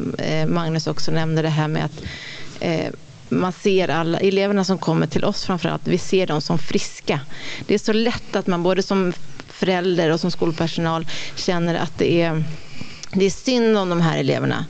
Magnus 0.48 0.88
också 0.88 1.12
nämnde, 1.12 1.42
det 1.42 1.50
här 1.50 1.68
med 1.68 1.86
att 1.86 2.04
man 3.30 3.52
ser 3.52 3.88
alla 3.88 4.20
eleverna 4.20 4.64
som 4.64 4.78
kommer 4.78 5.08
till 5.08 5.24
oss 5.26 5.46
framförallt, 5.46 5.88
vi 5.88 5.98
ser 5.98 6.28
dem 6.28 6.42
som 6.42 6.60
friska. 6.60 7.20
Det 7.66 7.74
är 7.74 7.80
så 7.80 7.94
lätt 7.94 8.36
att 8.36 8.48
man 8.48 8.64
både 8.64 8.84
som 8.84 9.14
förälder 9.48 10.12
och 10.12 10.20
som 10.20 10.32
skolpersonal 10.32 11.08
känner 11.36 11.76
att 11.76 11.98
det 11.98 12.22
är, 12.22 12.44
det 13.16 13.26
är 13.26 13.30
synd 13.30 13.78
om 13.78 13.90
de 13.90 14.02
här 14.02 14.18
eleverna. 14.18 14.66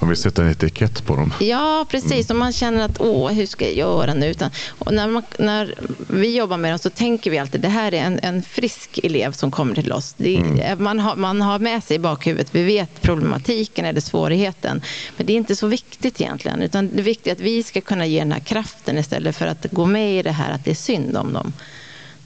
Man 0.00 0.08
vill 0.08 0.18
sätta 0.18 0.42
en 0.42 0.50
etikett 0.50 1.06
på 1.06 1.16
dem. 1.16 1.32
Ja, 1.40 1.86
precis. 1.90 2.30
Och 2.30 2.36
man 2.36 2.52
känner 2.52 2.84
att 2.84 3.00
åh, 3.00 3.32
hur 3.32 3.46
ska 3.46 3.64
jag 3.64 3.74
göra 3.74 4.14
nu? 4.14 4.26
Utan, 4.26 4.50
och 4.78 4.94
när, 4.94 5.08
man, 5.08 5.22
när 5.38 5.74
vi 6.08 6.36
jobbar 6.36 6.56
med 6.56 6.72
dem 6.72 6.78
så 6.78 6.90
tänker 6.90 7.30
vi 7.30 7.38
alltid 7.38 7.60
det 7.60 7.68
här 7.68 7.94
är 7.94 8.00
en, 8.02 8.18
en 8.22 8.42
frisk 8.42 8.98
elev 9.02 9.32
som 9.32 9.50
kommer 9.50 9.74
till 9.74 9.92
oss. 9.92 10.14
Det, 10.16 10.36
är- 10.36 10.76
man, 10.76 10.98
har, 11.00 11.16
man 11.16 11.40
har 11.42 11.58
med 11.58 11.84
sig 11.84 11.96
i 11.96 11.98
bakhuvudet, 11.98 12.54
vi 12.54 12.62
vet 12.62 13.02
problematiken 13.02 13.84
eller 13.84 14.00
svårigheten. 14.00 14.82
Men 15.16 15.26
det 15.26 15.32
är 15.32 15.36
inte 15.36 15.56
så 15.56 15.66
viktigt 15.66 16.20
egentligen. 16.20 16.62
Utan 16.62 16.88
det 16.94 16.98
är 17.00 17.04
viktigt 17.04 17.32
att 17.32 17.40
vi 17.40 17.62
ska 17.62 17.80
kunna 17.80 18.06
ge 18.06 18.18
den 18.18 18.32
här 18.32 18.40
kraften 18.40 18.98
istället 18.98 19.36
för 19.36 19.46
att 19.46 19.66
gå 19.70 19.86
med 19.86 20.18
i 20.18 20.22
det 20.22 20.32
här 20.32 20.52
att 20.52 20.64
det 20.64 20.70
är 20.70 20.74
synd 20.74 21.16
om 21.16 21.32
dem. 21.32 21.52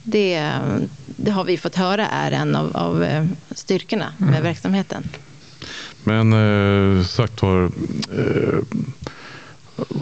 Det, 0.03 0.51
det 1.05 1.31
har 1.31 1.43
vi 1.43 1.57
fått 1.57 1.75
höra 1.75 2.07
är 2.07 2.31
en 2.31 2.55
av, 2.55 2.77
av 2.77 3.03
eh, 3.03 3.25
styrkorna 3.55 4.13
med 4.17 4.43
verksamheten. 4.43 5.09
Men 6.03 6.33
eh, 6.33 7.03
sagt 7.03 7.41
var, 7.41 7.63
eh, 8.17 8.59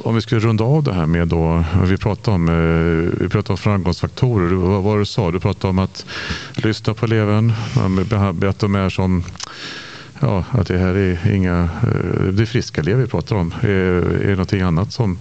om 0.03 0.15
vi 0.15 0.21
skulle 0.21 0.41
runda 0.41 0.63
av 0.63 0.83
det 0.83 0.93
här 0.93 1.05
med 1.05 1.27
då, 1.27 1.63
vi 1.85 1.97
pratade 1.97 2.35
om, 2.35 2.49
eh, 2.49 3.19
vi 3.21 3.29
pratade 3.29 3.53
om 3.53 3.57
framgångsfaktorer. 3.57 4.55
Vad 4.55 4.83
var 4.83 4.93
det 4.95 5.01
du 5.01 5.05
sa? 5.05 5.31
Du 5.31 5.39
pratade 5.39 5.69
om 5.69 5.79
att 5.79 6.05
lyssna 6.55 6.93
på 6.93 7.05
eleven, 7.05 7.53
att 8.49 8.59
de 8.59 8.75
är 8.75 8.89
som 8.89 9.23
Ja, 10.23 10.43
att 10.51 10.67
det 10.67 10.77
här 10.77 10.95
är 10.95 11.31
inga, 11.33 11.69
eh, 11.83 12.23
det 12.23 12.43
är 12.43 12.45
friska 12.45 12.81
elever 12.81 13.01
vi 13.01 13.07
pratar 13.07 13.35
om. 13.35 13.53
Är, 13.61 13.67
är 13.67 14.27
det 14.27 14.31
någonting 14.31 14.61
annat 14.61 14.93
som, 14.93 15.19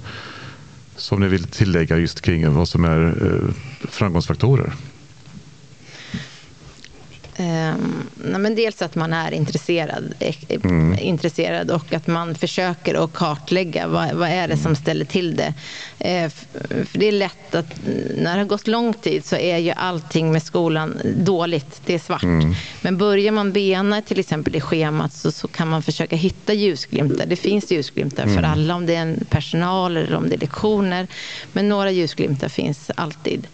som 0.97 1.21
ni 1.21 1.29
vill 1.29 1.45
tillägga 1.45 1.99
just 1.99 2.21
kring 2.21 2.55
vad 2.55 2.69
som 2.69 2.85
är 2.85 3.07
eh, 3.07 3.55
framgångsfaktorer? 3.91 4.73
Ehm, 7.41 8.11
men 8.15 8.55
dels 8.55 8.83
att 8.83 8.95
man 8.95 9.13
är 9.13 9.33
intresserad, 9.33 10.15
eh, 10.21 10.35
Mm. 10.65 10.99
intresserad 10.99 11.71
och 11.71 11.93
att 11.93 12.07
man 12.07 12.35
försöker 12.35 13.05
att 13.05 13.13
kartlägga 13.13 13.89
vad, 13.89 14.13
vad 14.13 14.29
är 14.29 14.49
det 14.49 14.57
som 14.57 14.77
ställer 14.77 15.05
till 15.05 15.37
det. 15.37 15.55
Eh, 15.99 16.31
för 16.87 16.99
det 16.99 17.07
är 17.09 17.13
lätt 17.13 17.55
att 17.55 17.75
när 18.17 18.33
det 18.35 18.39
har 18.41 18.45
gått 18.45 18.67
lång 18.67 18.95
tid 18.95 19.25
så 19.25 19.37
är 19.37 19.59
ju 19.59 19.71
allting 19.71 20.33
med 20.33 20.43
skolan 20.43 21.01
dåligt, 21.17 21.81
det 21.85 21.95
är 21.95 21.99
svart. 21.99 22.23
Mm. 22.23 22.55
Men 22.81 22.99
börjar 22.99 23.33
man 23.33 23.53
bena 23.53 24.03
till 24.03 24.21
exempel 24.21 24.57
i 24.57 24.61
schemat 24.61 25.13
så, 25.13 25.33
så 25.33 25.49
kan 25.49 25.69
man 25.69 25.83
försöka 25.83 26.17
hitta 26.17 26.53
ljusglimtar. 26.53 27.27
Det 27.27 27.37
finns 27.37 27.71
ljusglimtar 27.73 28.23
för 28.27 28.31
Mm. 28.39 28.51
alla, 28.51 28.75
om 28.75 28.87
det 28.87 28.95
är 28.95 29.03
en 29.03 29.27
personal 29.31 29.97
eller 29.97 30.17
om 30.17 30.29
det 30.29 30.35
är 30.35 30.39
lektioner. 30.41 31.09
Men 31.53 31.69
några 31.69 31.91
ljusglimtar 31.91 32.49
finns 32.49 32.91
alltid, 32.97 33.47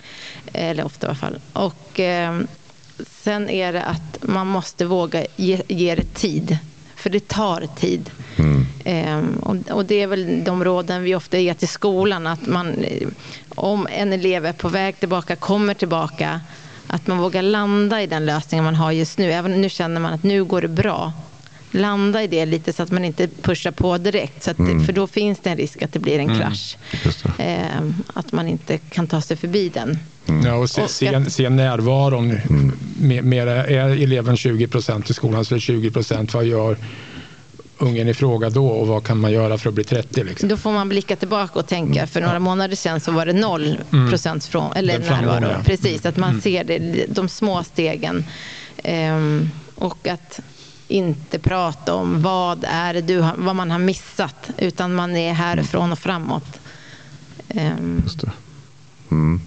eller 0.53 0.85
ofta 0.85 1.07
i 1.07 1.09
alla 1.09 1.16
fall. 1.18 1.40
Och, 1.53 2.01
ehm, 2.01 2.46
Sen 3.24 3.50
är 3.50 3.72
det 3.72 3.82
att 3.82 4.18
man 4.22 4.46
måste 4.46 4.85
våga 4.85 5.26
ge, 5.37 5.62
ge 5.68 5.94
det 5.94 6.14
tid. 6.14 6.59
För 6.96 7.11
det 7.11 7.28
tar 7.28 7.68
tid. 7.76 8.11
Ehm, 8.85 9.37
och, 9.37 9.56
och 9.70 9.85
det 9.85 10.02
är 10.02 10.06
väl 10.06 10.44
de 10.44 10.64
råden 10.64 11.02
vi 11.02 11.14
ofta 11.14 11.38
ger 11.38 11.54
till 11.54 11.68
skolan. 11.68 12.26
Att 12.26 12.46
man, 12.46 12.74
eh, 12.85 13.09
om 13.54 13.87
en 13.90 14.12
elev 14.12 14.46
är 14.46 14.52
på 14.52 14.68
väg 14.68 15.00
tillbaka, 15.00 15.37
kommer 15.37 15.74
tillbaka. 15.74 16.40
Att 16.87 17.06
man 17.06 17.18
vågar 17.18 17.42
landa 17.42 18.02
i 18.02 18.06
den 18.06 18.26
lösningen 18.26 18.64
man 18.64 18.74
har 18.74 18.92
just 18.92 19.18
nu. 19.18 19.32
Även 19.32 19.61
nu 19.61 19.68
känner 19.68 20.00
man 20.00 20.12
att 20.12 20.22
nu 20.22 20.44
går 20.44 20.61
det 20.62 20.68
bra. 20.68 21.12
Landa 21.70 22.22
i 22.22 22.26
det 22.26 22.46
lite 22.46 22.72
så 22.72 22.82
att 22.82 22.90
man 22.90 23.04
inte 23.04 23.28
pushar 23.28 23.70
på 23.70 23.98
direkt. 23.98 24.42
Så 24.42 24.50
att, 24.50 24.56
det- 24.56 24.85
För 24.85 24.92
då 24.92 25.06
finns 25.06 25.38
det 25.42 25.50
en 25.50 25.56
risk 25.56 25.82
att 25.82 25.92
det 25.92 25.98
blir 25.98 26.18
en 26.18 26.38
krasch. 26.38 26.76
Just 27.04 27.22
det. 27.37 27.42
Ehm, 27.44 27.94
att 28.14 28.32
man 28.32 28.48
inte 28.48 28.78
kan 28.78 29.06
ta 29.06 29.20
sig 29.20 29.37
förbi 29.37 29.68
den. 29.68 29.98
Ja, 30.45 30.55
och 30.55 30.71
se, 30.71 30.89
se, 30.89 31.31
se 31.31 31.49
närvaron. 31.51 32.39
Mer, 33.01 33.23
mer, 33.23 33.47
är 33.47 34.03
eleven 34.03 34.37
20 34.37 34.67
procent 34.67 35.11
i 35.11 35.15
skolan 35.15 35.45
så 35.45 35.55
är 35.55 35.57
det 35.57 35.61
20 35.61 35.91
procent. 35.91 36.35
Vad 36.35 36.45
gör 36.45 36.77
ungen 37.79 38.09
i 38.09 38.15
fråga 38.15 38.51
då 38.51 38.67
och 38.69 38.87
vad 38.87 39.05
kan 39.05 39.19
man 39.21 39.33
göra 39.33 39.59
för 39.59 39.69
att 39.69 39.75
bli 39.75 39.85
30? 39.85 40.25
Liksom? 40.25 40.49
Då 40.49 40.57
får 40.57 40.73
man 40.73 40.89
blicka 40.89 41.17
tillbaka 41.17 41.59
och 41.59 41.67
tänka, 41.67 42.07
för 42.07 42.21
några 42.21 42.39
månader 42.39 42.77
sedan 42.77 43.01
så 43.01 43.12
var 43.12 43.27
det 43.27 43.33
noll 43.33 43.79
procent 44.11 44.45
från, 44.45 44.73
eller 44.73 44.99
närvaro. 44.99 45.45
ja. 45.53 45.62
Precis, 45.65 46.07
att 46.07 46.17
man 46.17 46.41
ser 46.41 46.65
det, 46.65 47.07
de 47.09 47.29
små 47.29 47.65
stegen. 47.65 48.25
Ehm, 48.85 49.51
och 49.75 50.09
att 50.09 50.41
inte 50.89 51.39
prata 51.39 51.95
om 51.95 52.23
vad, 52.23 52.65
är 52.69 52.95
det 52.95 53.01
du, 53.01 53.21
har- 53.21 53.35
vad 53.37 53.57
man 53.57 53.71
har 53.71 53.79
missat, 53.79 54.51
utan 54.59 54.95
man 54.95 55.17
är 55.17 55.33
härifrån 55.33 55.93
och 55.93 55.99
framåt. 55.99 56.61
Just 58.05 58.21
det. 58.21 58.31
Mm. 59.11 59.40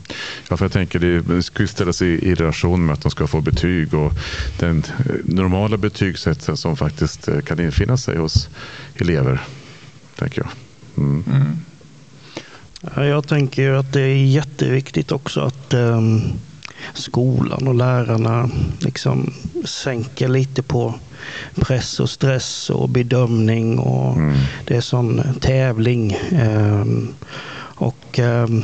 Ja, 0.49 0.57
för 0.57 0.65
jag 0.65 0.71
tänker 0.71 0.99
det 0.99 1.21
det 1.21 1.43
ska 1.43 1.63
ju 1.63 1.67
ställas 1.67 2.01
i, 2.01 2.05
i 2.05 2.35
relation 2.35 2.85
med 2.85 2.93
att 2.93 3.01
de 3.01 3.11
ska 3.11 3.27
få 3.27 3.41
betyg 3.41 3.93
och 3.93 4.13
den 4.59 4.83
normala 5.23 5.77
betygssättet 5.77 6.59
som 6.59 6.77
faktiskt 6.77 7.27
eh, 7.27 7.39
kan 7.39 7.59
infinna 7.59 7.97
sig 7.97 8.17
hos 8.17 8.49
elever. 8.95 9.41
Tänker 10.15 10.41
jag. 10.41 10.49
Mm. 10.97 11.23
Ja, 12.95 13.05
Jag 13.05 13.27
tänker 13.27 13.61
ju 13.61 13.77
att 13.77 13.93
det 13.93 14.01
är 14.01 14.25
jätteviktigt 14.25 15.11
också 15.11 15.41
att 15.41 15.73
ehm, 15.73 16.21
skolan 16.93 17.67
och 17.67 17.75
lärarna 17.75 18.49
liksom 18.79 19.33
sänker 19.65 20.27
lite 20.27 20.63
på 20.63 20.93
press 21.55 21.99
och 21.99 22.09
stress 22.09 22.69
och 22.69 22.89
bedömning 22.89 23.79
och 23.79 24.17
det 24.65 24.75
är 24.75 24.81
sån 24.81 25.21
tävling. 25.41 26.17
ehm, 26.31 27.07
och 27.79 28.19
ehm, 28.19 28.63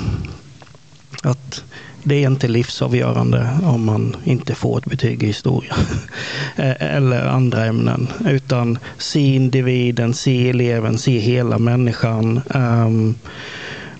att 1.25 1.63
det 2.03 2.15
är 2.15 2.27
inte 2.27 2.47
livsavgörande 2.47 3.49
om 3.63 3.85
man 3.85 4.15
inte 4.23 4.55
får 4.55 4.77
ett 4.77 4.85
betyg 4.85 5.23
i 5.23 5.27
historia 5.27 5.75
e-, 6.55 6.75
eller 6.79 7.25
andra 7.25 7.65
ämnen. 7.65 8.07
Utan 8.25 8.77
se 8.97 9.35
individen, 9.35 10.13
se 10.13 10.49
eleven, 10.49 10.97
se 10.97 11.19
hela 11.19 11.57
människan. 11.57 12.41
Ehm, 12.49 13.15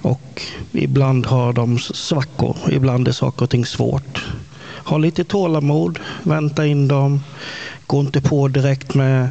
och 0.01 0.41
ibland 0.71 1.25
har 1.25 1.53
de 1.53 1.79
svackor, 1.79 2.57
ibland 2.71 3.07
är 3.07 3.11
saker 3.11 3.43
och 3.43 3.49
ting 3.49 3.65
svårt. 3.65 4.25
Ha 4.85 4.97
lite 4.97 5.23
tålamod, 5.23 5.99
vänta 6.23 6.65
in 6.65 6.87
dem. 6.87 7.23
Gå 7.87 7.99
inte 7.99 8.21
på 8.21 8.47
direkt 8.47 8.93
med 8.93 9.29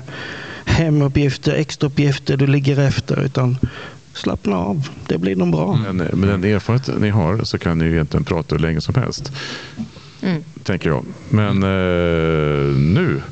hemuppgifter, 0.64 1.52
extrauppgifter, 1.52 2.37
du 2.37 2.46
ligger 2.46 2.78
efter. 2.78 3.20
Utan 3.20 3.59
slappna 4.14 4.57
av, 4.57 4.88
det 5.07 5.18
blir 5.18 5.37
nog 5.37 5.50
bra. 5.50 5.77
Men 5.77 6.00
eh, 6.00 6.14
med 6.14 6.29
den 6.29 6.44
erfarenhet 6.44 7.00
ni 7.00 7.09
har 7.09 7.44
så 7.44 7.59
kan 7.59 7.79
ni 7.79 7.85
ju 7.85 7.92
egentligen 7.92 8.24
prata 8.24 8.55
hur 8.55 8.62
länge 8.62 8.81
som 8.81 8.94
helst. 8.94 9.33
Tänker 10.62 10.88
jag. 10.88 11.05
Men 11.29 11.62
eh, 11.62 12.77
nu 12.77 13.22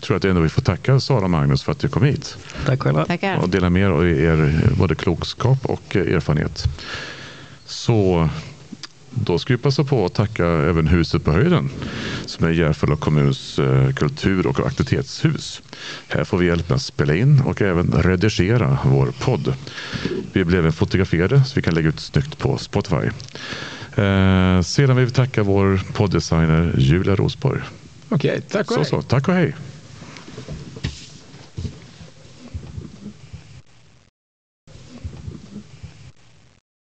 tror 0.00 0.14
jag 0.14 0.16
att 0.16 0.24
ändå 0.24 0.40
vi 0.40 0.48
får 0.48 0.62
tacka 0.62 1.00
Sara 1.00 1.24
och 1.24 1.30
Magnus 1.30 1.62
för 1.62 1.72
att 1.72 1.78
du 1.78 1.88
kom 1.88 2.02
hit. 2.02 2.36
Tack 2.66 2.82
själva. 2.82 3.04
tackar. 3.04 3.36
och 3.36 3.48
dela 3.48 3.70
med 3.70 3.82
er 3.82 3.90
av 3.90 4.08
er 4.08 4.70
både 4.78 4.94
klokskap 4.94 5.58
och 5.66 5.96
eh, 5.96 6.14
erfarenhet. 6.14 6.64
Så 7.66 8.28
Då 9.24 9.38
ska 9.38 9.52
vi 9.54 9.58
passa 9.58 9.84
på 9.84 10.04
att 10.04 10.14
tacka 10.14 10.46
även 10.46 10.86
Huset 10.86 11.24
på 11.24 11.32
höjden 11.32 11.70
som 12.26 12.46
är 12.46 12.50
Järfälla 12.50 12.96
kommuns 12.96 13.58
eh, 13.58 13.92
kultur 13.92 14.46
och 14.46 14.66
aktivitetshus. 14.66 15.62
Här 16.08 16.24
får 16.24 16.38
vi 16.38 16.46
hjälp 16.46 16.68
med 16.68 16.76
att 16.76 16.82
spela 16.82 17.14
in 17.14 17.40
och 17.40 17.62
även 17.62 17.92
redigera 17.92 18.78
vår 18.84 19.12
podd. 19.20 19.54
Vi 20.32 20.44
blir 20.44 20.58
även 20.58 20.72
fotograferade 20.72 21.44
så 21.44 21.52
vi 21.54 21.62
kan 21.62 21.74
lägga 21.74 21.88
ut 21.88 22.00
snyggt 22.00 22.38
på 22.38 22.58
Spotify. 22.58 23.10
Eh, 23.96 24.60
sedan 24.62 24.96
vill 24.96 25.06
vi 25.06 25.10
tacka 25.10 25.42
vår 25.42 25.80
podddesigner 25.92 26.74
Julia 26.78 27.16
Rosborg. 27.16 27.60
Okej, 28.08 28.40
tack 28.50 28.66
och 28.66 28.72
Så, 28.74 28.80
hej. 28.80 28.88
så, 28.88 29.02
tack 29.02 29.28
och 29.28 29.34
hej. 29.34 29.54